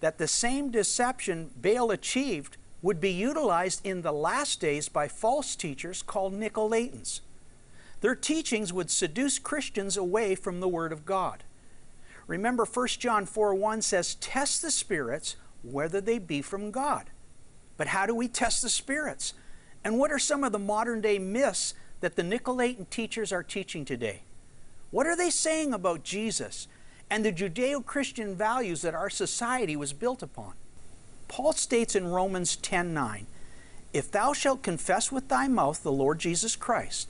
that 0.00 0.16
the 0.16 0.26
same 0.26 0.70
deception 0.70 1.50
Baal 1.60 1.90
achieved 1.90 2.56
would 2.80 3.02
be 3.02 3.12
utilized 3.12 3.84
in 3.84 4.00
the 4.00 4.10
last 4.10 4.58
days 4.58 4.88
by 4.88 5.08
false 5.08 5.56
teachers 5.56 6.00
called 6.00 6.32
Nicolaitans. 6.32 7.20
Their 8.00 8.14
teachings 8.14 8.72
would 8.72 8.90
seduce 8.90 9.38
Christians 9.38 9.98
away 9.98 10.34
from 10.34 10.60
the 10.60 10.68
Word 10.68 10.90
of 10.90 11.04
God. 11.04 11.44
Remember, 12.26 12.64
1 12.64 12.86
John 12.98 13.26
4 13.26 13.54
1 13.54 13.82
says, 13.82 14.14
Test 14.14 14.62
the 14.62 14.70
spirits 14.70 15.36
whether 15.66 16.00
they 16.00 16.18
be 16.18 16.42
from 16.42 16.70
God. 16.70 17.10
But 17.76 17.88
how 17.88 18.06
do 18.06 18.14
we 18.14 18.28
test 18.28 18.62
the 18.62 18.68
spirits? 18.68 19.34
And 19.84 19.98
what 19.98 20.10
are 20.10 20.18
some 20.18 20.44
of 20.44 20.52
the 20.52 20.58
modern 20.58 21.00
day 21.00 21.18
myths 21.18 21.74
that 22.00 22.16
the 22.16 22.22
Nicolaitan 22.22 22.88
teachers 22.90 23.32
are 23.32 23.42
teaching 23.42 23.84
today? 23.84 24.22
What 24.90 25.06
are 25.06 25.16
they 25.16 25.30
saying 25.30 25.74
about 25.74 26.04
Jesus 26.04 26.68
and 27.10 27.24
the 27.24 27.32
Judeo 27.32 27.84
Christian 27.84 28.34
values 28.34 28.82
that 28.82 28.94
our 28.94 29.10
society 29.10 29.76
was 29.76 29.92
built 29.92 30.22
upon? 30.22 30.54
Paul 31.28 31.52
states 31.52 31.94
in 31.94 32.06
Romans 32.06 32.56
10 32.56 32.94
9, 32.94 33.26
If 33.92 34.10
thou 34.10 34.32
shalt 34.32 34.62
confess 34.62 35.10
with 35.10 35.28
thy 35.28 35.48
mouth 35.48 35.82
the 35.82 35.92
Lord 35.92 36.18
Jesus 36.18 36.56
Christ, 36.56 37.08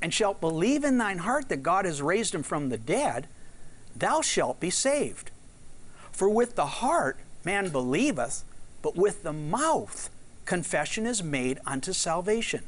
and 0.00 0.14
shalt 0.14 0.40
believe 0.40 0.84
in 0.84 0.98
thine 0.98 1.18
heart 1.18 1.48
that 1.48 1.62
God 1.62 1.84
has 1.84 2.00
raised 2.00 2.34
him 2.34 2.42
from 2.42 2.68
the 2.68 2.78
dead, 2.78 3.26
thou 3.96 4.20
shalt 4.20 4.60
be 4.60 4.70
saved. 4.70 5.30
For 6.12 6.28
with 6.28 6.54
the 6.54 6.66
heart 6.66 7.18
man 7.48 7.70
believeth, 7.70 8.44
but 8.82 8.94
with 8.94 9.22
the 9.22 9.32
mouth 9.32 10.10
confession 10.44 11.06
is 11.06 11.22
made 11.22 11.58
unto 11.64 11.94
salvation. 11.94 12.62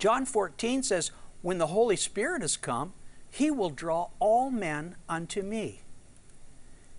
John 0.00 0.26
14 0.26 0.82
says, 0.82 1.12
When 1.40 1.58
the 1.58 1.68
Holy 1.68 1.94
Spirit 1.94 2.42
has 2.42 2.56
come, 2.56 2.94
he 3.30 3.52
will 3.52 3.70
draw 3.70 4.08
all 4.18 4.50
men 4.50 4.96
unto 5.08 5.40
me. 5.40 5.82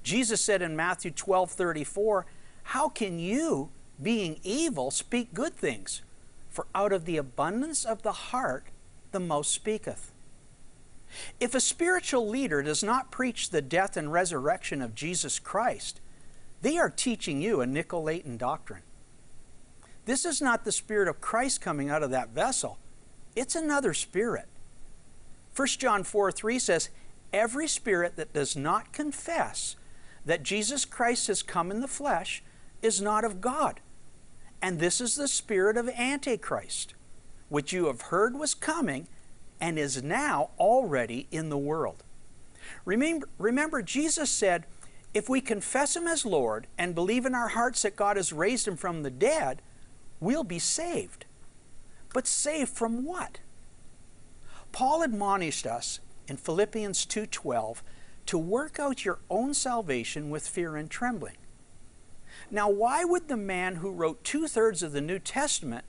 Jesus 0.01 0.39
said 0.39 0.61
in 0.61 0.77
Matthew 0.77 1.11
12 1.11 1.51
34, 1.51 2.25
How 2.63 2.87
can 2.87 3.19
you, 3.19 3.69
being 4.01 4.39
evil, 4.41 4.91
speak 4.91 5.33
good 5.33 5.55
things? 5.55 6.03
For 6.49 6.67
out 6.73 6.93
of 6.93 7.03
the 7.03 7.17
abundance 7.17 7.83
of 7.83 8.01
the 8.01 8.13
heart 8.31 8.67
the 9.11 9.19
mouth 9.19 9.47
speaketh. 9.47 10.13
If 11.37 11.53
a 11.53 11.59
spiritual 11.59 12.29
leader 12.29 12.63
does 12.63 12.81
not 12.81 13.11
preach 13.11 13.49
the 13.49 13.61
death 13.61 13.97
and 13.97 14.13
resurrection 14.13 14.81
of 14.81 14.95
Jesus 14.95 15.37
Christ, 15.37 15.99
they 16.61 16.77
are 16.77 16.89
teaching 16.89 17.41
you 17.41 17.61
a 17.61 17.65
Nicolaitan 17.65 18.37
doctrine. 18.37 18.81
This 20.05 20.25
is 20.25 20.41
not 20.41 20.65
the 20.65 20.71
Spirit 20.71 21.07
of 21.07 21.21
Christ 21.21 21.61
coming 21.61 21.89
out 21.89 22.03
of 22.03 22.11
that 22.11 22.29
vessel, 22.29 22.77
it's 23.35 23.55
another 23.55 23.93
spirit. 23.93 24.47
1 25.55 25.67
John 25.67 26.03
4 26.03 26.31
3 26.31 26.59
says, 26.59 26.89
Every 27.33 27.67
spirit 27.67 28.15
that 28.15 28.33
does 28.33 28.55
not 28.55 28.93
confess 28.93 29.75
that 30.25 30.43
Jesus 30.43 30.85
Christ 30.85 31.27
has 31.27 31.43
come 31.43 31.71
in 31.71 31.81
the 31.81 31.87
flesh 31.87 32.43
is 32.81 33.01
not 33.01 33.23
of 33.23 33.41
God. 33.41 33.79
And 34.61 34.79
this 34.79 34.99
is 34.99 35.15
the 35.15 35.27
spirit 35.27 35.77
of 35.77 35.89
Antichrist, 35.89 36.95
which 37.49 37.73
you 37.73 37.87
have 37.87 38.03
heard 38.03 38.35
was 38.37 38.53
coming 38.53 39.07
and 39.61 39.77
is 39.77 40.01
now 40.03 40.51
already 40.57 41.27
in 41.31 41.49
the 41.49 41.57
world. 41.57 42.03
Remember, 42.83 43.29
remember, 43.37 43.81
Jesus 43.81 44.29
said, 44.29 44.65
if 45.15 45.29
we 45.29 45.39
confess 45.39 45.95
Him 45.95 46.07
as 46.07 46.25
Lord 46.25 46.67
and 46.77 46.93
believe 46.93 47.25
in 47.25 47.33
our 47.33 47.47
hearts 47.47 47.83
that 47.83 47.95
God 47.95 48.17
has 48.17 48.33
raised 48.33 48.67
Him 48.67 48.75
from 48.75 49.01
the 49.01 49.09
dead, 49.09 49.61
we'll 50.19 50.43
be 50.43 50.59
saved. 50.59 51.25
But 52.13 52.27
saved 52.27 52.69
from 52.69 53.05
what? 53.05 53.39
Paul 54.73 55.01
admonished 55.01 55.65
us 55.65 56.01
in 56.27 56.35
Philippians 56.35 57.05
2:12 57.05 57.81
to 58.25 58.37
work 58.37 58.77
out 58.77 59.05
your 59.05 59.19
own 59.29 59.53
salvation 59.53 60.29
with 60.29 60.47
fear 60.47 60.75
and 60.75 60.91
trembling. 60.91 61.37
Now, 62.51 62.69
why 62.69 63.05
would 63.05 63.29
the 63.29 63.37
man 63.37 63.75
who 63.75 63.91
wrote 63.91 64.21
two 64.25 64.49
thirds 64.49 64.83
of 64.83 64.91
the 64.91 64.99
New 64.99 65.19
Testament 65.19 65.85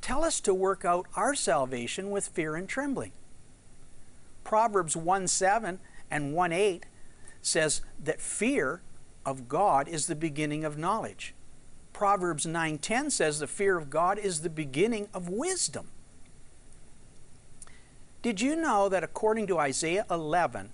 tell 0.00 0.24
us 0.24 0.40
to 0.40 0.52
work 0.52 0.84
out 0.84 1.06
our 1.14 1.36
salvation 1.36 2.10
with 2.10 2.26
fear 2.26 2.56
and 2.56 2.68
trembling? 2.68 3.12
Proverbs 4.42 4.96
1 4.96 5.28
7 5.28 5.78
and 6.10 6.34
1 6.34 6.52
8 6.52 6.86
says 7.46 7.80
that 8.02 8.20
fear 8.20 8.82
of 9.24 9.48
God 9.48 9.88
is 9.88 10.06
the 10.06 10.16
beginning 10.16 10.64
of 10.64 10.76
knowledge. 10.76 11.34
Proverbs 11.92 12.44
9:10 12.44 13.10
says 13.10 13.38
the 13.38 13.46
fear 13.46 13.78
of 13.78 13.88
God 13.88 14.18
is 14.18 14.40
the 14.40 14.50
beginning 14.50 15.08
of 15.14 15.28
wisdom. 15.28 15.92
Did 18.22 18.40
you 18.40 18.56
know 18.56 18.88
that 18.88 19.04
according 19.04 19.46
to 19.46 19.58
Isaiah 19.58 20.06
11, 20.10 20.72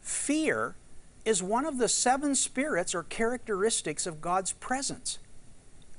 fear 0.00 0.76
is 1.24 1.42
one 1.42 1.66
of 1.66 1.78
the 1.78 1.88
seven 1.88 2.34
spirits 2.34 2.94
or 2.94 3.02
characteristics 3.02 4.06
of 4.06 4.22
God's 4.22 4.52
presence? 4.54 5.18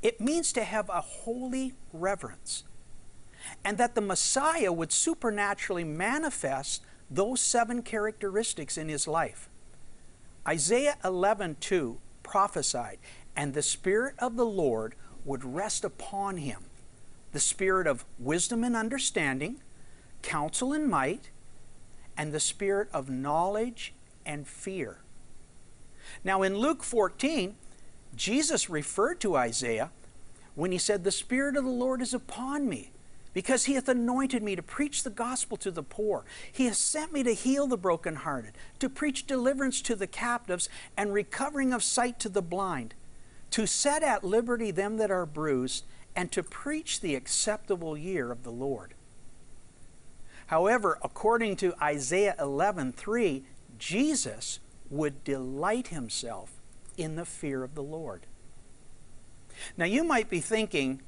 It 0.02 0.20
means 0.20 0.52
to 0.54 0.64
have 0.64 0.90
a 0.90 1.02
holy 1.02 1.76
reverence, 1.94 2.64
and 3.64 3.78
that 3.78 3.96
the 3.96 4.02
Messiah 4.02 4.74
would 4.74 4.92
supernaturally 4.92 5.84
manifest 5.84 6.82
those 7.12 7.42
seven 7.42 7.84
characteristics 7.84 8.78
in 8.78 8.90
his 8.90 9.08
life. 9.08 9.50
Isaiah 10.50 10.98
11:2 11.04 12.00
prophesied, 12.24 12.98
and 13.36 13.54
the 13.54 13.62
spirit 13.62 14.16
of 14.18 14.36
the 14.36 14.48
Lord 14.48 14.96
would 15.24 15.46
rest 15.46 15.84
upon 15.84 16.38
him, 16.38 16.64
the 17.34 17.40
spirit 17.40 17.86
of 17.86 18.04
wisdom 18.18 18.64
and 18.64 18.76
understanding, 18.76 19.62
counsel 20.24 20.74
and 20.74 20.90
might, 20.90 21.30
and 22.18 22.34
the 22.34 22.40
spirit 22.40 22.90
of 22.92 23.12
knowledge 23.12 23.94
and 24.26 24.48
fear. 24.48 25.02
Now 26.24 26.42
in 26.42 26.58
Luke 26.58 26.84
14, 26.84 27.56
Jesus 28.16 28.72
referred 28.72 29.22
to 29.22 29.38
Isaiah 29.38 29.92
when 30.56 30.72
he 30.72 30.80
said, 30.80 31.04
The 31.04 31.12
Spirit 31.12 31.58
of 31.58 31.64
the 31.64 31.70
Lord 31.70 32.02
is 32.02 32.16
upon 32.16 32.68
me, 32.68 32.92
because 33.34 33.66
he 33.66 33.76
hath 33.76 33.88
anointed 33.88 34.42
me 34.42 34.56
to 34.56 34.64
preach 34.64 35.04
the 35.04 35.10
gospel 35.10 35.58
to 35.58 35.72
the 35.72 35.84
poor. 35.84 36.26
He 36.52 36.66
has 36.66 36.78
sent 36.78 37.14
me 37.14 37.24
to 37.24 37.34
heal 37.34 37.68
the 37.68 37.78
brokenhearted, 37.78 38.54
to 38.80 38.90
preach 38.90 39.28
deliverance 39.28 39.82
to 39.84 39.96
the 39.96 40.08
captives, 40.08 40.70
and 40.98 41.14
recovering 41.14 41.74
of 41.74 41.84
sight 41.84 42.20
to 42.20 42.30
the 42.30 42.42
blind, 42.42 42.96
to 43.52 43.68
set 43.68 44.04
at 44.04 44.24
liberty 44.24 44.72
them 44.72 44.98
that 44.98 45.12
are 45.12 45.26
bruised, 45.26 45.86
and 46.16 46.32
to 46.32 46.44
preach 46.44 47.02
the 47.02 47.16
acceptable 47.16 47.98
year 47.98 48.32
of 48.32 48.44
the 48.44 48.52
Lord. 48.52 48.94
However, 50.48 50.98
according 51.04 51.58
to 51.58 51.76
Isaiah 51.82 52.36
11:3, 52.40 53.46
Jesus 53.78 54.60
would 54.90 55.24
delight 55.24 55.90
himself 55.90 56.62
in 56.98 57.16
the 57.16 57.26
fear 57.26 57.64
of 57.64 57.76
the 57.76 57.84
Lord. 57.84 58.26
Now 59.78 59.86
you 59.86 60.04
might 60.04 60.30
be 60.30 60.40
thinking 60.40 61.02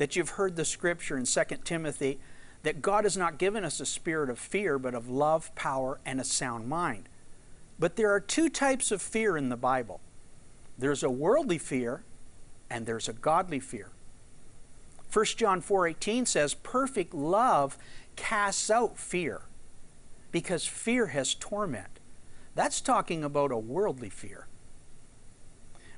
that 0.00 0.16
you've 0.16 0.30
heard 0.30 0.56
the 0.56 0.64
scripture 0.64 1.18
in 1.18 1.26
2 1.26 1.42
Timothy 1.62 2.18
that 2.62 2.80
God 2.80 3.04
has 3.04 3.18
not 3.18 3.36
given 3.36 3.66
us 3.66 3.80
a 3.80 3.84
spirit 3.86 4.30
of 4.30 4.38
fear, 4.38 4.78
but 4.78 4.94
of 4.94 5.10
love, 5.10 5.54
power, 5.54 6.00
and 6.06 6.18
a 6.18 6.24
sound 6.24 6.70
mind. 6.70 7.06
But 7.78 7.96
there 7.96 8.10
are 8.10 8.18
two 8.18 8.48
types 8.48 8.90
of 8.90 9.02
fear 9.02 9.36
in 9.36 9.50
the 9.50 9.58
Bible 9.58 10.00
there's 10.78 11.02
a 11.02 11.10
worldly 11.10 11.58
fear, 11.58 12.02
and 12.70 12.86
there's 12.86 13.10
a 13.10 13.12
godly 13.12 13.60
fear. 13.60 13.90
1 15.12 15.36
John 15.36 15.60
4:18 15.60 16.24
says 16.24 16.54
perfect 16.54 17.12
love 17.12 17.76
casts 18.16 18.70
out 18.70 18.96
fear 18.96 19.42
because 20.30 20.64
fear 20.66 21.08
has 21.08 21.34
torment. 21.34 22.00
That's 22.54 22.80
talking 22.80 23.22
about 23.22 23.52
a 23.52 23.58
worldly 23.58 24.08
fear. 24.08 24.46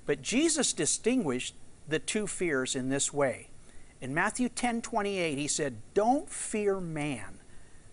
But 0.06 0.22
Jesus 0.22 0.72
distinguished 0.72 1.54
the 1.86 2.00
two 2.00 2.26
fears 2.26 2.74
in 2.74 2.88
this 2.88 3.12
way. 3.12 3.50
In 4.02 4.12
Matthew 4.12 4.48
10:28 4.48 5.38
he 5.38 5.46
said, 5.46 5.80
"Don't 5.94 6.28
fear 6.28 6.80
man, 6.80 7.38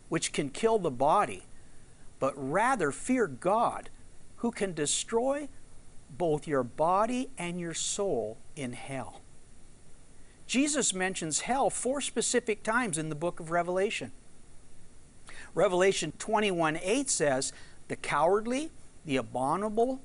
which 0.10 0.34
can 0.34 0.50
kill 0.50 0.80
the 0.80 0.90
body, 0.90 1.44
but 2.18 2.34
rather 2.36 2.92
fear 2.92 3.28
God, 3.28 3.92
who 4.38 4.50
can 4.50 4.74
destroy 4.74 5.48
both 6.10 6.48
your 6.48 6.64
body 6.64 7.30
and 7.38 7.60
your 7.60 7.76
soul 7.76 8.40
in 8.56 8.74
hell." 8.74 9.22
Jesus 10.48 10.96
mentions 10.96 11.42
hell 11.42 11.70
four 11.70 12.02
specific 12.02 12.64
times 12.64 12.98
in 12.98 13.10
the 13.10 13.16
book 13.16 13.40
of 13.40 13.52
Revelation. 13.52 14.12
Revelation 15.54 16.12
21 16.18 16.80
8 16.82 17.08
says, 17.08 17.54
The 17.88 17.96
cowardly, 17.96 18.72
the 19.06 19.18
abominable, 19.18 20.02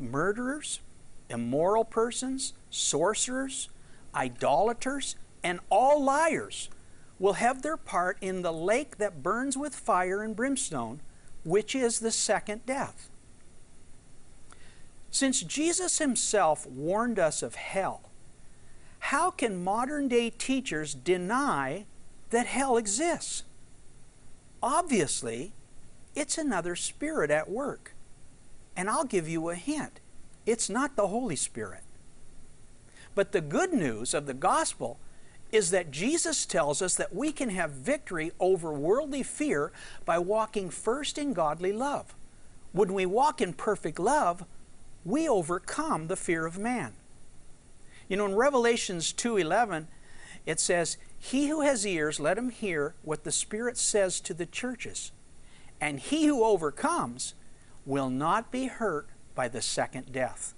murderers, 0.00 0.80
immoral 1.30 1.84
persons, 1.84 2.54
sorcerers, 2.70 3.68
idolaters, 4.14 5.16
and 5.42 5.60
all 5.70 6.02
liars 6.02 6.68
will 7.18 7.34
have 7.34 7.62
their 7.62 7.76
part 7.76 8.18
in 8.20 8.42
the 8.42 8.52
lake 8.52 8.98
that 8.98 9.22
burns 9.22 9.56
with 9.56 9.74
fire 9.74 10.22
and 10.22 10.34
brimstone, 10.34 11.00
which 11.44 11.74
is 11.74 12.00
the 12.00 12.10
second 12.10 12.64
death. 12.66 13.08
Since 15.10 15.42
Jesus 15.42 15.98
himself 15.98 16.66
warned 16.66 17.18
us 17.18 17.42
of 17.42 17.54
hell, 17.54 18.02
how 18.98 19.30
can 19.30 19.62
modern 19.62 20.08
day 20.08 20.30
teachers 20.30 20.94
deny 20.94 21.86
that 22.30 22.46
hell 22.46 22.76
exists? 22.76 23.44
Obviously, 24.62 25.52
it's 26.14 26.38
another 26.38 26.76
spirit 26.76 27.30
at 27.30 27.50
work. 27.50 27.94
And 28.76 28.88
I'll 28.88 29.04
give 29.04 29.28
you 29.28 29.50
a 29.50 29.54
hint 29.54 30.00
it's 30.44 30.68
not 30.68 30.96
the 30.96 31.06
Holy 31.06 31.36
Spirit. 31.36 31.82
But 33.14 33.32
the 33.32 33.40
good 33.40 33.72
news 33.72 34.14
of 34.14 34.26
the 34.26 34.34
gospel 34.34 34.98
is 35.50 35.70
that 35.70 35.90
Jesus 35.90 36.46
tells 36.46 36.80
us 36.80 36.94
that 36.94 37.14
we 37.14 37.30
can 37.30 37.50
have 37.50 37.70
victory 37.70 38.32
over 38.40 38.72
worldly 38.72 39.22
fear 39.22 39.70
by 40.06 40.18
walking 40.18 40.70
first 40.70 41.18
in 41.18 41.34
godly 41.34 41.72
love. 41.72 42.14
When 42.72 42.94
we 42.94 43.04
walk 43.04 43.42
in 43.42 43.52
perfect 43.52 43.98
love, 43.98 44.44
we 45.04 45.28
overcome 45.28 46.06
the 46.06 46.16
fear 46.16 46.46
of 46.46 46.58
man. 46.58 46.94
You 48.08 48.16
know, 48.16 48.24
in 48.24 48.34
Revelations 48.34 49.12
2:11, 49.12 49.88
it 50.46 50.58
says, 50.58 50.96
"He 51.18 51.48
who 51.48 51.60
has 51.60 51.86
ears, 51.86 52.18
let 52.18 52.38
him 52.38 52.50
hear 52.50 52.94
what 53.02 53.24
the 53.24 53.32
Spirit 53.32 53.76
says 53.76 54.20
to 54.20 54.34
the 54.34 54.46
churches. 54.46 55.12
And 55.80 56.00
he 56.00 56.26
who 56.26 56.44
overcomes 56.44 57.34
will 57.84 58.08
not 58.08 58.50
be 58.50 58.66
hurt 58.66 59.08
by 59.34 59.48
the 59.48 59.62
second 59.62 60.12
death. 60.12 60.54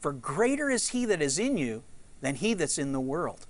For 0.00 0.12
greater 0.12 0.70
is 0.70 0.88
he 0.88 1.04
that 1.04 1.22
is 1.22 1.38
in 1.38 1.56
you 1.56 1.84
than 2.20 2.36
he 2.36 2.54
that's 2.54 2.78
in 2.78 2.92
the 2.92 3.00
world." 3.00 3.46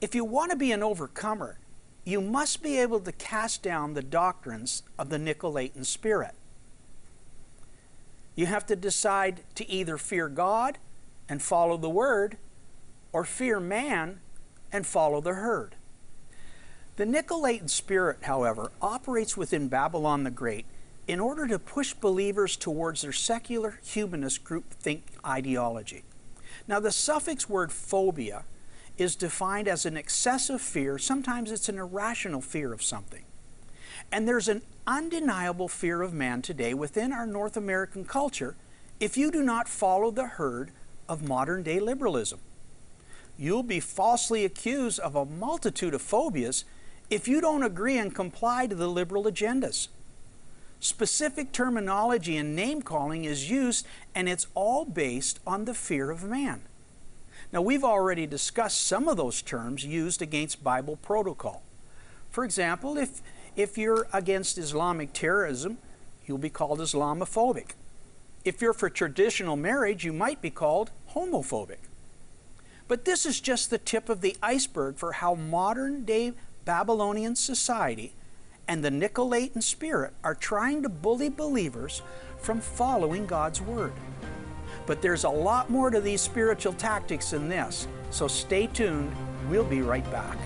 If 0.00 0.14
you 0.14 0.24
want 0.24 0.50
to 0.50 0.56
be 0.56 0.72
an 0.72 0.82
overcomer, 0.82 1.58
you 2.04 2.20
must 2.20 2.62
be 2.62 2.78
able 2.78 3.00
to 3.00 3.12
cast 3.12 3.62
down 3.62 3.94
the 3.94 4.02
doctrines 4.02 4.82
of 4.98 5.08
the 5.08 5.18
Nicolaitan 5.18 5.86
spirit. 5.86 6.34
You 8.34 8.46
have 8.46 8.66
to 8.66 8.76
decide 8.76 9.44
to 9.54 9.66
either 9.70 9.96
fear 9.96 10.28
God 10.28 10.78
and 11.28 11.40
follow 11.40 11.78
the 11.78 11.88
word, 11.88 12.36
or 13.12 13.24
fear 13.24 13.60
man 13.60 14.20
and 14.72 14.86
follow 14.86 15.20
the 15.20 15.34
herd. 15.34 15.76
The 16.96 17.06
Nicolaitan 17.06 17.70
spirit, 17.70 18.24
however, 18.24 18.72
operates 18.82 19.36
within 19.36 19.68
Babylon 19.68 20.24
the 20.24 20.30
Great 20.30 20.66
in 21.06 21.20
order 21.20 21.46
to 21.46 21.58
push 21.58 21.92
believers 21.94 22.56
towards 22.56 23.02
their 23.02 23.12
secular 23.12 23.78
humanist 23.82 24.44
groupthink 24.44 25.02
ideology. 25.24 26.02
Now, 26.66 26.80
the 26.80 26.92
suffix 26.92 27.48
word 27.48 27.72
phobia 27.72 28.44
is 28.96 29.16
defined 29.16 29.68
as 29.68 29.84
an 29.84 29.96
excessive 29.96 30.60
fear, 30.60 30.98
sometimes 30.98 31.50
it's 31.50 31.68
an 31.68 31.78
irrational 31.78 32.40
fear 32.40 32.72
of 32.72 32.82
something. 32.82 33.24
And 34.10 34.28
there's 34.28 34.48
an 34.48 34.62
undeniable 34.86 35.68
fear 35.68 36.02
of 36.02 36.12
man 36.12 36.42
today 36.42 36.74
within 36.74 37.12
our 37.12 37.26
North 37.26 37.56
American 37.56 38.04
culture 38.04 38.54
if 39.00 39.16
you 39.16 39.30
do 39.30 39.42
not 39.42 39.68
follow 39.68 40.10
the 40.10 40.26
herd 40.26 40.70
of 41.08 41.26
modern 41.26 41.62
day 41.62 41.80
liberalism. 41.80 42.38
You'll 43.36 43.64
be 43.64 43.80
falsely 43.80 44.44
accused 44.44 45.00
of 45.00 45.16
a 45.16 45.24
multitude 45.24 45.94
of 45.94 46.02
phobias 46.02 46.64
if 47.10 47.26
you 47.26 47.40
don't 47.40 47.64
agree 47.64 47.98
and 47.98 48.14
comply 48.14 48.66
to 48.66 48.74
the 48.74 48.88
liberal 48.88 49.24
agendas. 49.24 49.88
Specific 50.84 51.50
terminology 51.50 52.36
and 52.36 52.54
name 52.54 52.82
calling 52.82 53.24
is 53.24 53.48
used, 53.48 53.86
and 54.14 54.28
it's 54.28 54.46
all 54.52 54.84
based 54.84 55.40
on 55.46 55.64
the 55.64 55.72
fear 55.72 56.10
of 56.10 56.24
man. 56.24 56.60
Now, 57.50 57.62
we've 57.62 57.82
already 57.82 58.26
discussed 58.26 58.86
some 58.86 59.08
of 59.08 59.16
those 59.16 59.40
terms 59.40 59.86
used 59.86 60.20
against 60.20 60.62
Bible 60.62 60.96
protocol. 60.96 61.62
For 62.28 62.44
example, 62.44 62.98
if, 62.98 63.22
if 63.56 63.78
you're 63.78 64.06
against 64.12 64.58
Islamic 64.58 65.14
terrorism, 65.14 65.78
you'll 66.26 66.36
be 66.36 66.50
called 66.50 66.80
Islamophobic. 66.80 67.70
If 68.44 68.60
you're 68.60 68.74
for 68.74 68.90
traditional 68.90 69.56
marriage, 69.56 70.04
you 70.04 70.12
might 70.12 70.42
be 70.42 70.50
called 70.50 70.90
homophobic. 71.14 71.88
But 72.88 73.06
this 73.06 73.24
is 73.24 73.40
just 73.40 73.70
the 73.70 73.78
tip 73.78 74.10
of 74.10 74.20
the 74.20 74.36
iceberg 74.42 74.98
for 74.98 75.12
how 75.12 75.34
modern 75.34 76.04
day 76.04 76.34
Babylonian 76.66 77.36
society 77.36 78.12
and 78.68 78.84
the 78.84 78.90
Nicolaitan 78.90 79.62
spirit 79.62 80.12
are 80.22 80.34
trying 80.34 80.82
to 80.82 80.88
bully 80.88 81.28
believers 81.28 82.02
from 82.38 82.60
following 82.60 83.26
God's 83.26 83.60
Word. 83.60 83.92
But 84.86 85.00
there's 85.00 85.24
a 85.24 85.30
lot 85.30 85.70
more 85.70 85.90
to 85.90 86.00
these 86.00 86.20
spiritual 86.20 86.72
tactics 86.72 87.30
than 87.30 87.48
this, 87.48 87.88
so 88.10 88.28
stay 88.28 88.66
tuned. 88.66 89.14
We'll 89.48 89.64
be 89.64 89.82
right 89.82 90.08
back. 90.10 90.36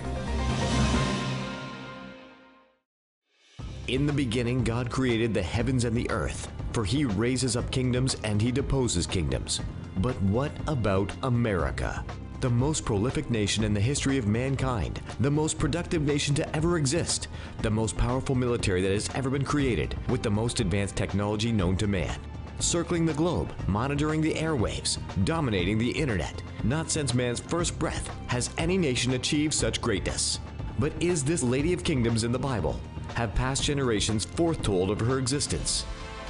In 3.87 4.05
the 4.05 4.13
beginning, 4.13 4.63
God 4.63 4.91
created 4.91 5.33
the 5.33 5.41
heavens 5.41 5.83
and 5.83 5.97
the 5.97 6.09
earth, 6.11 6.51
for 6.73 6.85
he 6.85 7.05
raises 7.05 7.55
up 7.55 7.71
kingdoms 7.71 8.17
and 8.23 8.39
he 8.41 8.51
deposes 8.51 9.07
kingdoms. 9.07 9.61
But 9.97 10.21
what 10.21 10.51
about 10.67 11.11
America? 11.23 12.05
The 12.41 12.49
most 12.49 12.85
prolific 12.85 13.29
nation 13.29 13.65
in 13.65 13.73
the 13.73 13.81
history 13.81 14.17
of 14.17 14.25
mankind, 14.25 15.01
the 15.19 15.29
most 15.29 15.59
productive 15.59 16.03
nation 16.03 16.33
to 16.35 16.55
ever 16.55 16.77
exist, 16.77 17.27
the 17.61 17.69
most 17.69 17.97
powerful 17.97 18.33
military 18.33 18.81
that 18.81 18.93
has 18.93 19.09
ever 19.13 19.29
been 19.29 19.43
created, 19.43 19.93
with 20.07 20.23
the 20.23 20.31
most 20.31 20.61
advanced 20.61 20.95
technology 20.95 21.51
known 21.51 21.75
to 21.75 21.85
man. 21.85 22.17
Circling 22.59 23.05
the 23.05 23.13
globe, 23.13 23.51
monitoring 23.67 24.21
the 24.21 24.33
airwaves, 24.35 24.99
dominating 25.25 25.77
the 25.77 25.91
internet. 25.91 26.41
Not 26.63 26.89
since 26.89 27.13
man's 27.13 27.41
first 27.41 27.77
breath 27.77 28.09
has 28.27 28.51
any 28.57 28.77
nation 28.77 29.15
achieved 29.15 29.53
such 29.53 29.81
greatness. 29.81 30.39
But 30.79 30.93
is 31.01 31.25
this 31.25 31.43
Lady 31.43 31.73
of 31.73 31.83
Kingdoms 31.83 32.23
in 32.23 32.31
the 32.31 32.39
Bible? 32.39 32.79
Have 33.15 33.35
past 33.35 33.63
generations 33.63 34.23
foretold 34.23 34.91
of 34.91 35.01
her 35.01 35.19
existence? 35.19 35.83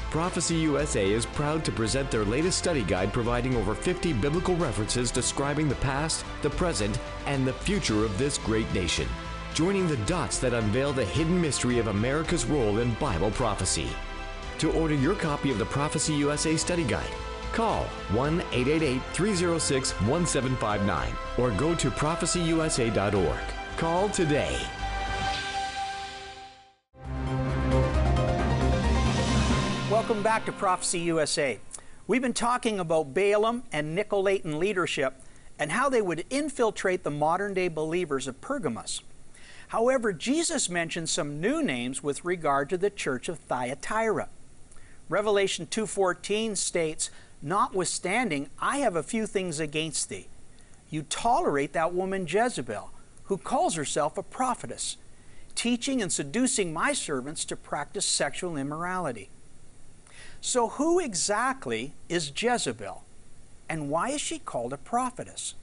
Prophecy 0.10 0.56
USA 0.56 1.08
is 1.08 1.28
proud 1.28 1.63
to 1.63 1.72
present 1.72 2.10
their 2.10 2.26
latest 2.26 2.58
study 2.58 2.82
guide 2.82 3.13
providing 3.13 3.56
over 3.56 3.76
50 3.76 4.13
biblical 4.13 4.56
references 4.56 5.12
describing 5.12 5.69
the 5.69 5.76
past, 5.76 6.26
the 6.41 6.50
present, 6.50 7.00
and 7.28 7.45
the 7.45 7.54
future 7.54 8.04
of 8.04 8.17
this 8.17 8.39
great 8.39 8.72
nation. 8.74 9.08
Joining 9.54 9.88
the 9.88 9.98
dots 9.98 10.39
that 10.39 10.56
unveil 10.56 10.93
the 10.93 11.06
hidden 11.06 11.39
mystery 11.39 11.78
of 11.78 11.88
America's 11.88 12.45
role 12.45 12.80
in 12.80 12.95
Bible 12.95 13.30
prophecy. 13.30 13.88
To 14.58 14.72
order 14.72 14.95
your 14.95 15.13
copy 15.13 15.52
of 15.52 15.60
the 15.60 15.65
Prophecy 15.65 16.13
USA 16.15 16.58
study 16.58 16.86
guide, 16.86 17.13
call 17.52 17.84
1 18.12 18.41
888 18.52 19.02
306 19.13 19.91
1759 20.02 21.13
or 21.38 21.52
go 21.52 21.76
to 21.76 21.91
prophecyusa.org. 21.91 23.78
Call 23.78 24.10
today. 24.10 24.60
Welcome 30.10 30.24
back 30.24 30.48
to 30.48 30.52
Prophecy 30.52 31.02
USA. 31.02 31.60
We've 32.08 32.24
been 32.24 32.34
talking 32.34 32.80
about 32.80 33.13
Balaam 33.13 33.62
and 33.72 33.95
Nicolaitan 33.95 34.58
leadership 34.58 35.22
and 35.60 35.72
how 35.72 35.88
they 35.88 36.02
would 36.02 36.26
infiltrate 36.32 37.04
the 37.04 37.12
modern 37.12 37.54
day 37.54 37.67
believers 37.67 38.26
of 38.28 38.41
Pergamos. 38.41 39.04
However, 39.67 40.12
Jesus 40.12 40.67
mentioned 40.67 41.10
some 41.10 41.39
new 41.39 41.62
names 41.62 42.02
with 42.02 42.26
regard 42.26 42.69
to 42.69 42.78
the 42.80 42.89
church 42.89 43.30
of 43.30 43.38
Thyatira. 43.38 44.30
Revelation 45.10 45.67
2:14 45.67 46.56
states, 46.56 47.12
"Notwithstanding, 47.43 48.50
I 48.58 48.80
have 48.80 48.95
a 48.95 49.04
few 49.04 49.28
things 49.28 49.60
against 49.60 50.10
thee. 50.10 50.28
You 50.89 51.04
tolerate 51.04 51.74
that 51.74 51.93
woman 51.93 52.26
Jezebel, 52.28 52.89
who 53.26 53.38
calls 53.38 53.76
herself 53.76 54.17
a 54.17 54.24
prophetess, 54.24 54.98
teaching 55.54 56.02
and 56.02 56.12
seducing 56.12 56.74
my 56.74 56.93
servants 56.93 57.45
to 57.45 57.56
practice 57.56 58.08
sexual 58.08 58.58
immorality." 58.58 59.30
So, 60.41 60.69
who 60.69 60.99
exactly 60.99 61.93
is 62.08 62.32
Jezebel? 62.36 63.04
And 63.67 63.89
why 63.89 64.10
is 64.10 64.21
she 64.21 64.39
called 64.39 64.73
a 64.73 64.78
prophetess? 64.78 65.54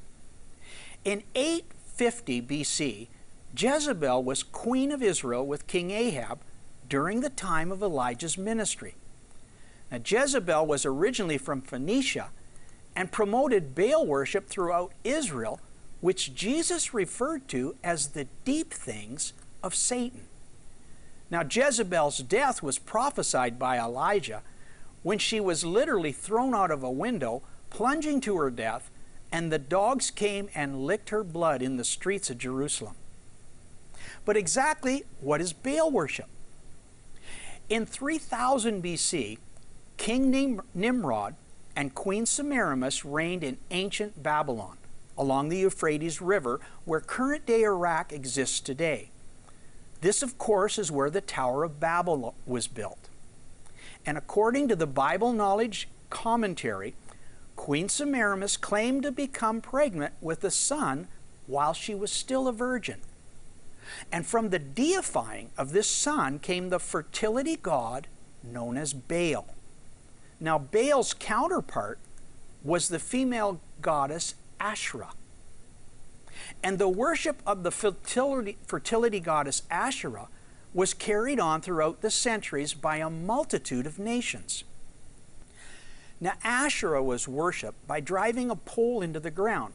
In 1.04 1.22
850 1.34 2.42
BC, 2.42 3.08
Jezebel 3.56 4.22
was 4.22 4.42
queen 4.42 4.92
of 4.92 5.02
Israel 5.02 5.46
with 5.46 5.66
King 5.66 5.90
Ahab 5.90 6.40
during 6.88 7.20
the 7.20 7.30
time 7.30 7.72
of 7.72 7.82
Elijah's 7.82 8.36
ministry. 8.36 8.94
Now, 9.90 9.98
Jezebel 10.04 10.66
was 10.66 10.84
originally 10.84 11.38
from 11.38 11.62
Phoenicia 11.62 12.30
and 12.94 13.12
promoted 13.12 13.74
Baal 13.74 14.06
worship 14.06 14.48
throughout 14.48 14.92
Israel, 15.04 15.60
which 16.00 16.34
Jesus 16.34 16.92
referred 16.92 17.48
to 17.48 17.76
as 17.82 18.08
the 18.08 18.26
deep 18.44 18.72
things 18.72 19.32
of 19.62 19.74
Satan. 19.74 20.22
Now, 21.30 21.42
Jezebel's 21.48 22.18
death 22.18 22.62
was 22.62 22.78
prophesied 22.78 23.58
by 23.58 23.78
Elijah 23.78 24.42
when 25.06 25.18
she 25.18 25.38
was 25.38 25.64
literally 25.64 26.10
thrown 26.10 26.52
out 26.52 26.72
of 26.72 26.82
a 26.82 26.90
window, 26.90 27.40
plunging 27.70 28.20
to 28.20 28.36
her 28.36 28.50
death, 28.50 28.90
and 29.30 29.52
the 29.52 29.58
dogs 29.58 30.10
came 30.10 30.48
and 30.52 30.84
licked 30.84 31.10
her 31.10 31.22
blood 31.22 31.62
in 31.62 31.76
the 31.76 31.84
streets 31.84 32.28
of 32.28 32.38
Jerusalem. 32.38 32.96
But 34.24 34.36
exactly 34.36 35.04
what 35.20 35.40
is 35.40 35.52
Baal 35.52 35.92
worship? 35.92 36.26
In 37.68 37.86
3000 37.86 38.82
BC, 38.82 39.38
King 39.96 40.60
Nimrod 40.74 41.36
and 41.76 41.94
Queen 41.94 42.26
Semiramis 42.26 43.04
reigned 43.04 43.44
in 43.44 43.58
ancient 43.70 44.24
Babylon 44.24 44.76
along 45.16 45.50
the 45.50 45.58
Euphrates 45.58 46.20
River, 46.20 46.58
where 46.84 47.00
current 47.00 47.46
day 47.46 47.62
Iraq 47.62 48.12
exists 48.12 48.58
today. 48.58 49.10
This, 50.00 50.20
of 50.20 50.36
course, 50.36 50.80
is 50.80 50.90
where 50.90 51.10
the 51.10 51.20
Tower 51.20 51.62
of 51.62 51.78
Babel 51.78 52.34
was 52.44 52.66
built. 52.66 53.05
And 54.06 54.16
according 54.16 54.68
to 54.68 54.76
the 54.76 54.86
Bible 54.86 55.32
Knowledge 55.32 55.88
Commentary, 56.10 56.94
Queen 57.56 57.88
Semiramis 57.88 58.56
claimed 58.56 59.02
to 59.02 59.10
become 59.10 59.60
pregnant 59.60 60.14
with 60.20 60.44
a 60.44 60.50
son 60.50 61.08
while 61.48 61.72
she 61.72 61.94
was 61.94 62.12
still 62.12 62.46
a 62.46 62.52
virgin. 62.52 63.00
And 64.12 64.24
from 64.24 64.50
the 64.50 64.58
deifying 64.60 65.50
of 65.58 65.72
this 65.72 65.88
son 65.88 66.38
came 66.38 66.68
the 66.68 66.78
fertility 66.78 67.56
god 67.56 68.06
known 68.44 68.76
as 68.76 68.92
Baal. 68.92 69.46
Now, 70.38 70.58
Baal's 70.58 71.14
counterpart 71.14 71.98
was 72.62 72.88
the 72.88 72.98
female 72.98 73.60
goddess 73.80 74.34
Asherah. 74.60 75.12
And 76.62 76.78
the 76.78 76.88
worship 76.88 77.40
of 77.46 77.62
the 77.62 77.70
fertility, 77.70 78.56
fertility 78.66 79.20
goddess 79.20 79.62
Asherah 79.70 80.28
was 80.76 80.92
carried 80.92 81.40
on 81.40 81.62
throughout 81.62 82.02
the 82.02 82.10
centuries 82.10 82.74
by 82.74 82.98
a 82.98 83.08
multitude 83.08 83.86
of 83.86 83.98
nations. 83.98 84.62
Now, 86.20 86.34
Asherah 86.44 87.02
was 87.02 87.26
worshipped 87.26 87.86
by 87.86 88.00
driving 88.00 88.50
a 88.50 88.56
pole 88.56 89.00
into 89.00 89.18
the 89.18 89.30
ground, 89.30 89.72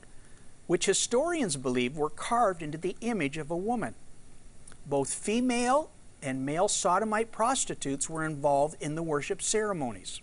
which 0.68 0.86
historians 0.86 1.58
believe 1.58 1.98
were 1.98 2.12
carved 2.12 2.62
into 2.62 2.78
the 2.78 2.96
image 3.02 3.40
of 3.40 3.50
a 3.50 3.58
woman. 3.58 3.96
Both 4.86 5.12
female 5.12 5.90
and 6.22 6.46
male 6.46 6.68
sodomite 6.68 7.32
prostitutes 7.32 8.08
were 8.08 8.24
involved 8.24 8.78
in 8.80 8.94
the 8.94 9.02
worship 9.02 9.42
ceremonies. 9.42 10.22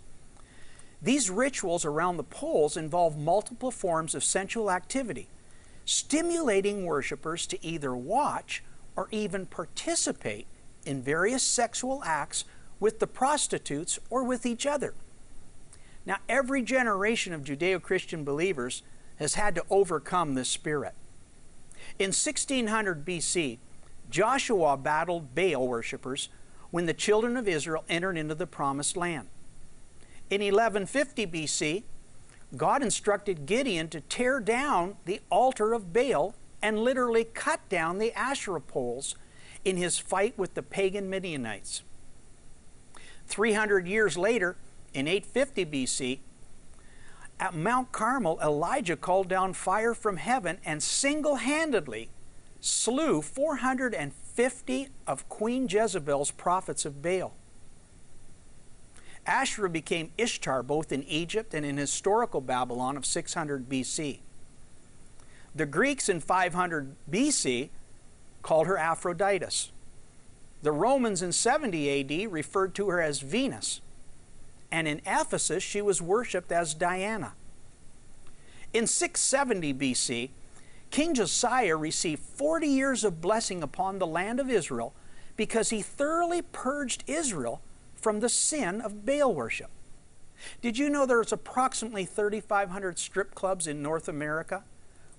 These 1.02 1.28
rituals 1.28 1.84
around 1.84 2.18
the 2.18 2.22
poles 2.22 2.76
involve 2.76 3.18
multiple 3.18 3.72
forms 3.72 4.14
of 4.14 4.22
sensual 4.22 4.70
activity, 4.70 5.28
stimulating 5.84 6.86
worshippers 6.86 7.48
to 7.48 7.66
either 7.66 7.96
watch 7.96 8.62
or 8.94 9.08
even 9.10 9.44
participate 9.44 10.46
in 10.84 11.02
various 11.02 11.42
sexual 11.42 12.02
acts 12.04 12.44
with 12.80 12.98
the 12.98 13.06
prostitutes 13.06 13.98
or 14.10 14.22
with 14.22 14.46
each 14.46 14.66
other. 14.66 14.94
Now, 16.06 16.18
every 16.28 16.62
generation 16.62 17.32
of 17.32 17.42
Judeo 17.42 17.82
Christian 17.82 18.24
believers 18.24 18.82
has 19.16 19.34
had 19.34 19.54
to 19.56 19.64
overcome 19.68 20.34
this 20.34 20.48
spirit. 20.48 20.94
In 21.98 22.08
1600 22.08 23.04
BC, 23.04 23.58
Joshua 24.10 24.76
battled 24.76 25.34
Baal 25.34 25.68
worshippers 25.68 26.28
when 26.70 26.86
the 26.86 26.94
children 26.94 27.36
of 27.36 27.48
Israel 27.48 27.84
entered 27.88 28.16
into 28.16 28.34
the 28.34 28.46
promised 28.46 28.96
land. 28.96 29.28
In 30.30 30.40
1150 30.40 31.26
BC, 31.26 31.82
God 32.56 32.82
instructed 32.82 33.46
Gideon 33.46 33.88
to 33.88 34.00
tear 34.00 34.40
down 34.40 34.96
the 35.04 35.20
altar 35.30 35.72
of 35.72 35.92
Baal 35.92 36.34
and 36.62 36.78
literally 36.78 37.24
cut 37.24 37.66
down 37.68 37.98
the 37.98 38.12
Asherah 38.12 38.60
poles 38.60 39.14
in 39.64 39.76
his 39.76 39.98
fight 39.98 40.36
with 40.38 40.54
the 40.54 40.62
pagan 40.62 41.10
Midianites. 41.10 41.82
300 43.26 43.86
years 43.86 44.16
later, 44.16 44.56
in 44.94 45.06
850 45.06 45.66
BC, 45.66 46.18
at 47.40 47.54
Mount 47.54 47.92
Carmel, 47.92 48.38
Elijah 48.42 48.96
called 48.96 49.28
down 49.28 49.52
fire 49.52 49.94
from 49.94 50.16
heaven 50.16 50.58
and 50.64 50.82
single 50.82 51.36
handedly 51.36 52.10
slew 52.60 53.22
450 53.22 54.88
of 55.06 55.28
Queen 55.28 55.68
Jezebel's 55.68 56.32
prophets 56.32 56.84
of 56.84 57.00
Baal. 57.00 57.34
Asherah 59.24 59.70
became 59.70 60.10
Ishtar 60.16 60.62
both 60.62 60.90
in 60.90 61.04
Egypt 61.04 61.54
and 61.54 61.64
in 61.64 61.76
historical 61.76 62.40
Babylon 62.40 62.96
of 62.96 63.06
600 63.06 63.68
BC. 63.68 64.20
The 65.54 65.66
Greeks 65.66 66.08
in 66.08 66.20
500 66.20 66.96
BC 67.10 67.68
called 68.42 68.66
her 68.66 68.76
Aphroditus. 68.76 69.70
The 70.62 70.72
Romans 70.72 71.22
in 71.22 71.32
70 71.32 72.00
AD 72.24 72.32
referred 72.32 72.74
to 72.76 72.88
her 72.88 73.00
as 73.00 73.20
Venus. 73.20 73.80
And 74.70 74.88
in 74.88 75.00
Ephesus, 75.06 75.62
she 75.62 75.80
was 75.80 76.02
worshipped 76.02 76.52
as 76.52 76.74
Diana. 76.74 77.34
In 78.72 78.86
670 78.86 79.74
BC, 79.74 80.30
King 80.90 81.14
Josiah 81.14 81.76
received 81.76 82.22
40 82.22 82.66
years 82.66 83.04
of 83.04 83.20
blessing 83.20 83.62
upon 83.62 83.98
the 83.98 84.06
land 84.06 84.40
of 84.40 84.50
Israel 84.50 84.94
because 85.36 85.70
he 85.70 85.82
thoroughly 85.82 86.42
purged 86.42 87.04
Israel 87.06 87.62
from 87.94 88.20
the 88.20 88.28
sin 88.28 88.80
of 88.80 89.04
Baal 89.04 89.34
worship. 89.34 89.70
Did 90.60 90.78
you 90.78 90.88
know 90.88 91.06
there's 91.06 91.32
approximately 91.32 92.04
3,500 92.04 92.98
strip 92.98 93.34
clubs 93.34 93.66
in 93.66 93.82
North 93.82 94.08
America 94.08 94.64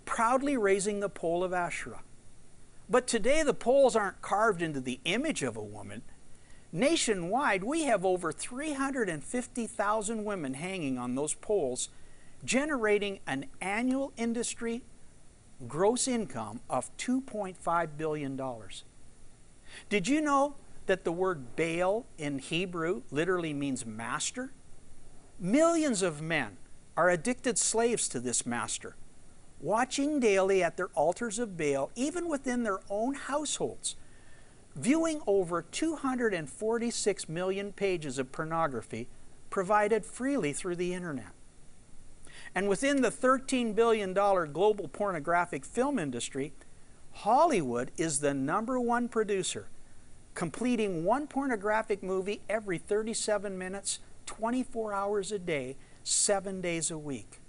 proudly 0.06 0.58
raising 0.58 1.00
the 1.00 1.10
pole 1.10 1.44
of 1.44 1.54
Asherah? 1.54 2.02
But 2.89 3.08
today 3.08 3.43
the 3.43 3.54
poles 3.54 3.95
aren't 3.95 4.21
carved 4.21 4.62
into 4.62 4.80
the 4.80 4.99
image 5.06 5.43
of 5.43 5.56
a 5.56 5.63
woman. 5.63 6.02
Nationwide, 6.71 7.63
we 7.63 7.84
have 7.84 8.06
over 8.06 8.32
350,000 8.32 10.25
women 10.25 10.54
hanging 10.56 10.97
on 10.97 11.15
those 11.15 11.34
poles, 11.34 11.89
generating 12.43 13.19
an 13.28 13.45
annual 13.62 14.13
industry 14.17 14.84
gross 15.67 16.08
income 16.08 16.62
of 16.69 16.95
$2.5 16.97 17.89
billion. 17.97 18.39
Did 19.89 20.08
you 20.08 20.21
know 20.21 20.56
that 20.86 21.04
the 21.04 21.12
word 21.12 21.56
Baal 21.56 22.06
in 22.17 22.39
Hebrew 22.39 23.02
literally 23.12 23.54
means 23.54 23.86
master? 23.86 24.52
Millions 25.39 26.02
of 26.02 26.21
men 26.21 26.58
are 26.97 27.10
addicted 27.10 27.58
slaves 27.58 28.08
to 28.10 28.19
this 28.19 28.45
master, 28.45 28.95
watching 29.62 30.19
daily 30.19 30.63
at 30.63 30.78
their 30.78 30.89
altars 30.95 31.39
of 31.39 31.58
Baal, 31.58 31.91
even 31.95 32.28
within 32.28 32.63
their 32.63 32.80
own 32.89 33.15
households, 33.15 33.95
viewing 34.76 35.22
over 35.28 35.62
246 35.62 37.30
million 37.30 37.74
pages 37.74 38.17
of 38.17 38.32
pornography 38.32 39.08
provided 39.50 40.06
freely 40.06 40.54
through 40.54 40.76
the 40.76 40.93
internet. 40.93 41.34
And 42.56 42.69
within 42.69 43.02
the 43.02 43.12
$13 43.12 43.76
billion 43.76 44.13
global 44.13 44.88
pornographic 44.88 45.65
film 45.65 46.00
industry, 46.00 46.54
Hollywood 47.12 47.91
is 47.98 48.22
the 48.22 48.34
number 48.34 48.80
one 48.80 49.10
producer, 49.10 49.67
completing 50.36 51.04
one 51.04 51.28
pornographic 51.28 52.02
movie 52.02 52.41
every 52.50 52.78
37 52.78 53.58
minutes, 53.58 54.00
24 54.26 54.93
hours 54.93 55.32
a 55.32 55.39
day, 55.39 55.76
seven 56.04 56.62
days 56.62 56.89
a 56.89 56.98
week. 56.98 57.39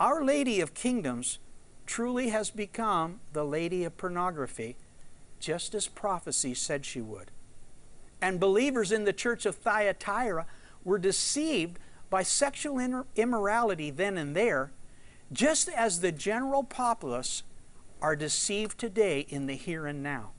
Our 0.00 0.24
Lady 0.24 0.62
of 0.62 0.72
Kingdoms 0.72 1.38
truly 1.84 2.30
has 2.30 2.48
become 2.48 3.20
the 3.34 3.44
Lady 3.44 3.84
of 3.84 3.98
Pornography, 3.98 4.78
just 5.38 5.74
as 5.74 5.88
prophecy 5.88 6.54
said 6.54 6.86
she 6.86 7.02
would. 7.02 7.30
And 8.22 8.40
believers 8.40 8.92
in 8.92 9.04
the 9.04 9.12
church 9.12 9.44
of 9.44 9.56
Thyatira 9.56 10.46
were 10.84 10.98
deceived 10.98 11.78
by 12.08 12.22
sexual 12.22 13.04
immorality 13.14 13.90
then 13.90 14.16
and 14.16 14.34
there, 14.34 14.72
just 15.34 15.68
as 15.68 16.00
the 16.00 16.12
general 16.12 16.64
populace 16.64 17.42
are 18.00 18.16
deceived 18.16 18.78
today 18.78 19.26
in 19.28 19.46
the 19.46 19.54
here 19.54 19.86
and 19.86 20.02
now 20.02 20.30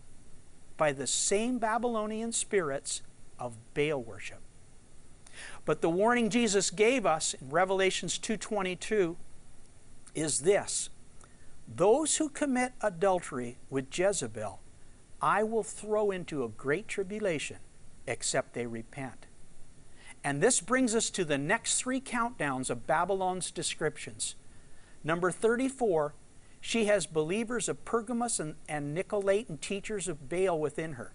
by 0.75 0.91
the 0.91 1.05
same 1.05 1.59
Babylonian 1.59 2.31
spirits 2.31 3.03
of 3.37 3.57
Baal 3.75 4.01
worship. 4.01 4.41
But 5.65 5.81
the 5.81 5.89
warning 5.91 6.31
Jesus 6.31 6.71
gave 6.71 7.05
us 7.05 7.35
in 7.35 7.51
Revelations 7.51 8.17
2:22 8.17 9.17
is 10.15 10.41
this: 10.41 10.89
those 11.67 12.17
who 12.17 12.29
commit 12.29 12.73
adultery 12.81 13.57
with 13.69 13.97
Jezebel, 13.97 14.59
I 15.21 15.43
will 15.43 15.63
throw 15.63 16.11
into 16.11 16.43
a 16.43 16.49
great 16.49 16.87
tribulation 16.87 17.57
except 18.07 18.53
they 18.53 18.65
repent. 18.65 19.27
And 20.23 20.41
this 20.41 20.61
brings 20.61 20.93
us 20.93 21.09
to 21.11 21.25
the 21.25 21.37
next 21.37 21.79
three 21.79 22.01
countdowns 22.01 22.69
of 22.69 22.85
Babylon's 22.85 23.51
descriptions. 23.51 24.35
Number 25.03 25.31
34, 25.31 26.13
she 26.59 26.85
has 26.85 27.07
believers 27.07 27.67
of 27.67 27.83
Pergamos 27.85 28.39
and, 28.39 28.55
and 28.69 28.95
Nicolaitan 28.95 29.59
teachers 29.59 30.07
of 30.07 30.29
Baal 30.29 30.59
within 30.59 30.93
her. 30.93 31.13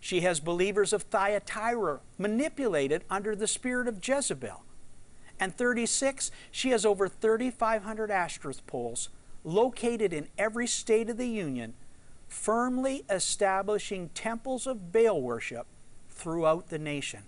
She 0.00 0.20
has 0.20 0.40
believers 0.40 0.92
of 0.92 1.04
Thyatira 1.04 2.00
manipulated 2.18 3.04
under 3.10 3.34
the 3.34 3.46
spirit 3.46 3.88
of 3.88 4.06
Jezebel. 4.06 4.62
And 5.40 5.56
36, 5.56 6.30
she 6.50 6.68
has 6.70 6.84
over 6.84 7.08
3,500 7.08 8.10
Ashtoreth 8.10 8.66
poles 8.66 9.08
located 9.42 10.12
in 10.12 10.28
every 10.36 10.66
state 10.66 11.08
of 11.08 11.16
the 11.16 11.28
Union, 11.28 11.72
firmly 12.28 13.04
establishing 13.08 14.10
temples 14.10 14.66
of 14.66 14.92
Baal 14.92 15.20
worship 15.20 15.66
throughout 16.10 16.68
the 16.68 16.78
nation. 16.78 17.22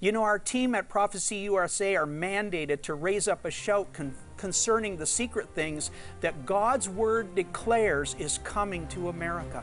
You 0.00 0.12
know, 0.12 0.22
our 0.22 0.38
team 0.38 0.74
at 0.74 0.88
Prophecy 0.88 1.36
USA 1.36 1.96
are 1.96 2.06
mandated 2.06 2.82
to 2.82 2.94
raise 2.94 3.26
up 3.26 3.46
a 3.46 3.50
shout 3.50 3.90
con- 3.94 4.14
concerning 4.36 4.96
the 4.96 5.06
secret 5.06 5.48
things 5.54 5.90
that 6.20 6.44
God's 6.44 6.88
Word 6.88 7.34
declares 7.34 8.16
is 8.18 8.38
coming 8.44 8.86
to 8.88 9.08
America. 9.08 9.62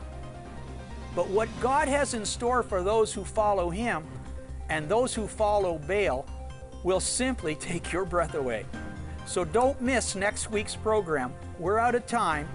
But 1.14 1.28
what 1.28 1.48
God 1.60 1.88
has 1.88 2.14
in 2.14 2.24
store 2.24 2.62
for 2.62 2.82
those 2.82 3.12
who 3.12 3.24
follow 3.24 3.70
Him 3.70 4.04
and 4.68 4.88
those 4.88 5.14
who 5.14 5.26
follow 5.26 5.78
Baal 5.78 6.26
will 6.82 7.00
simply 7.00 7.54
take 7.54 7.92
your 7.92 8.04
breath 8.04 8.34
away. 8.34 8.64
So 9.26 9.44
don't 9.44 9.80
miss 9.80 10.14
next 10.14 10.50
week's 10.50 10.74
program. 10.76 11.32
We're 11.58 11.78
out 11.78 11.94
of 11.94 12.06
time. 12.06 12.48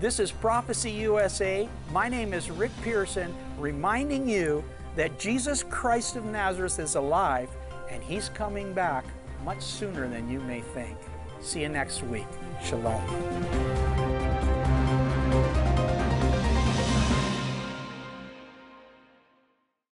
This 0.00 0.20
is 0.20 0.30
Prophecy 0.30 0.90
USA. 0.90 1.68
My 1.92 2.08
name 2.08 2.32
is 2.32 2.50
Rick 2.50 2.72
Pearson, 2.82 3.34
reminding 3.58 4.28
you 4.28 4.64
that 4.94 5.18
Jesus 5.18 5.62
Christ 5.62 6.16
of 6.16 6.24
Nazareth 6.24 6.78
is 6.78 6.94
alive 6.94 7.48
and 7.90 8.02
he's 8.02 8.28
coming 8.30 8.72
back 8.72 9.04
much 9.44 9.62
sooner 9.62 10.08
than 10.08 10.28
you 10.28 10.40
may 10.40 10.60
think. 10.60 10.96
See 11.40 11.62
you 11.62 11.68
next 11.68 12.02
week. 12.02 12.26
Shalom. 12.62 13.02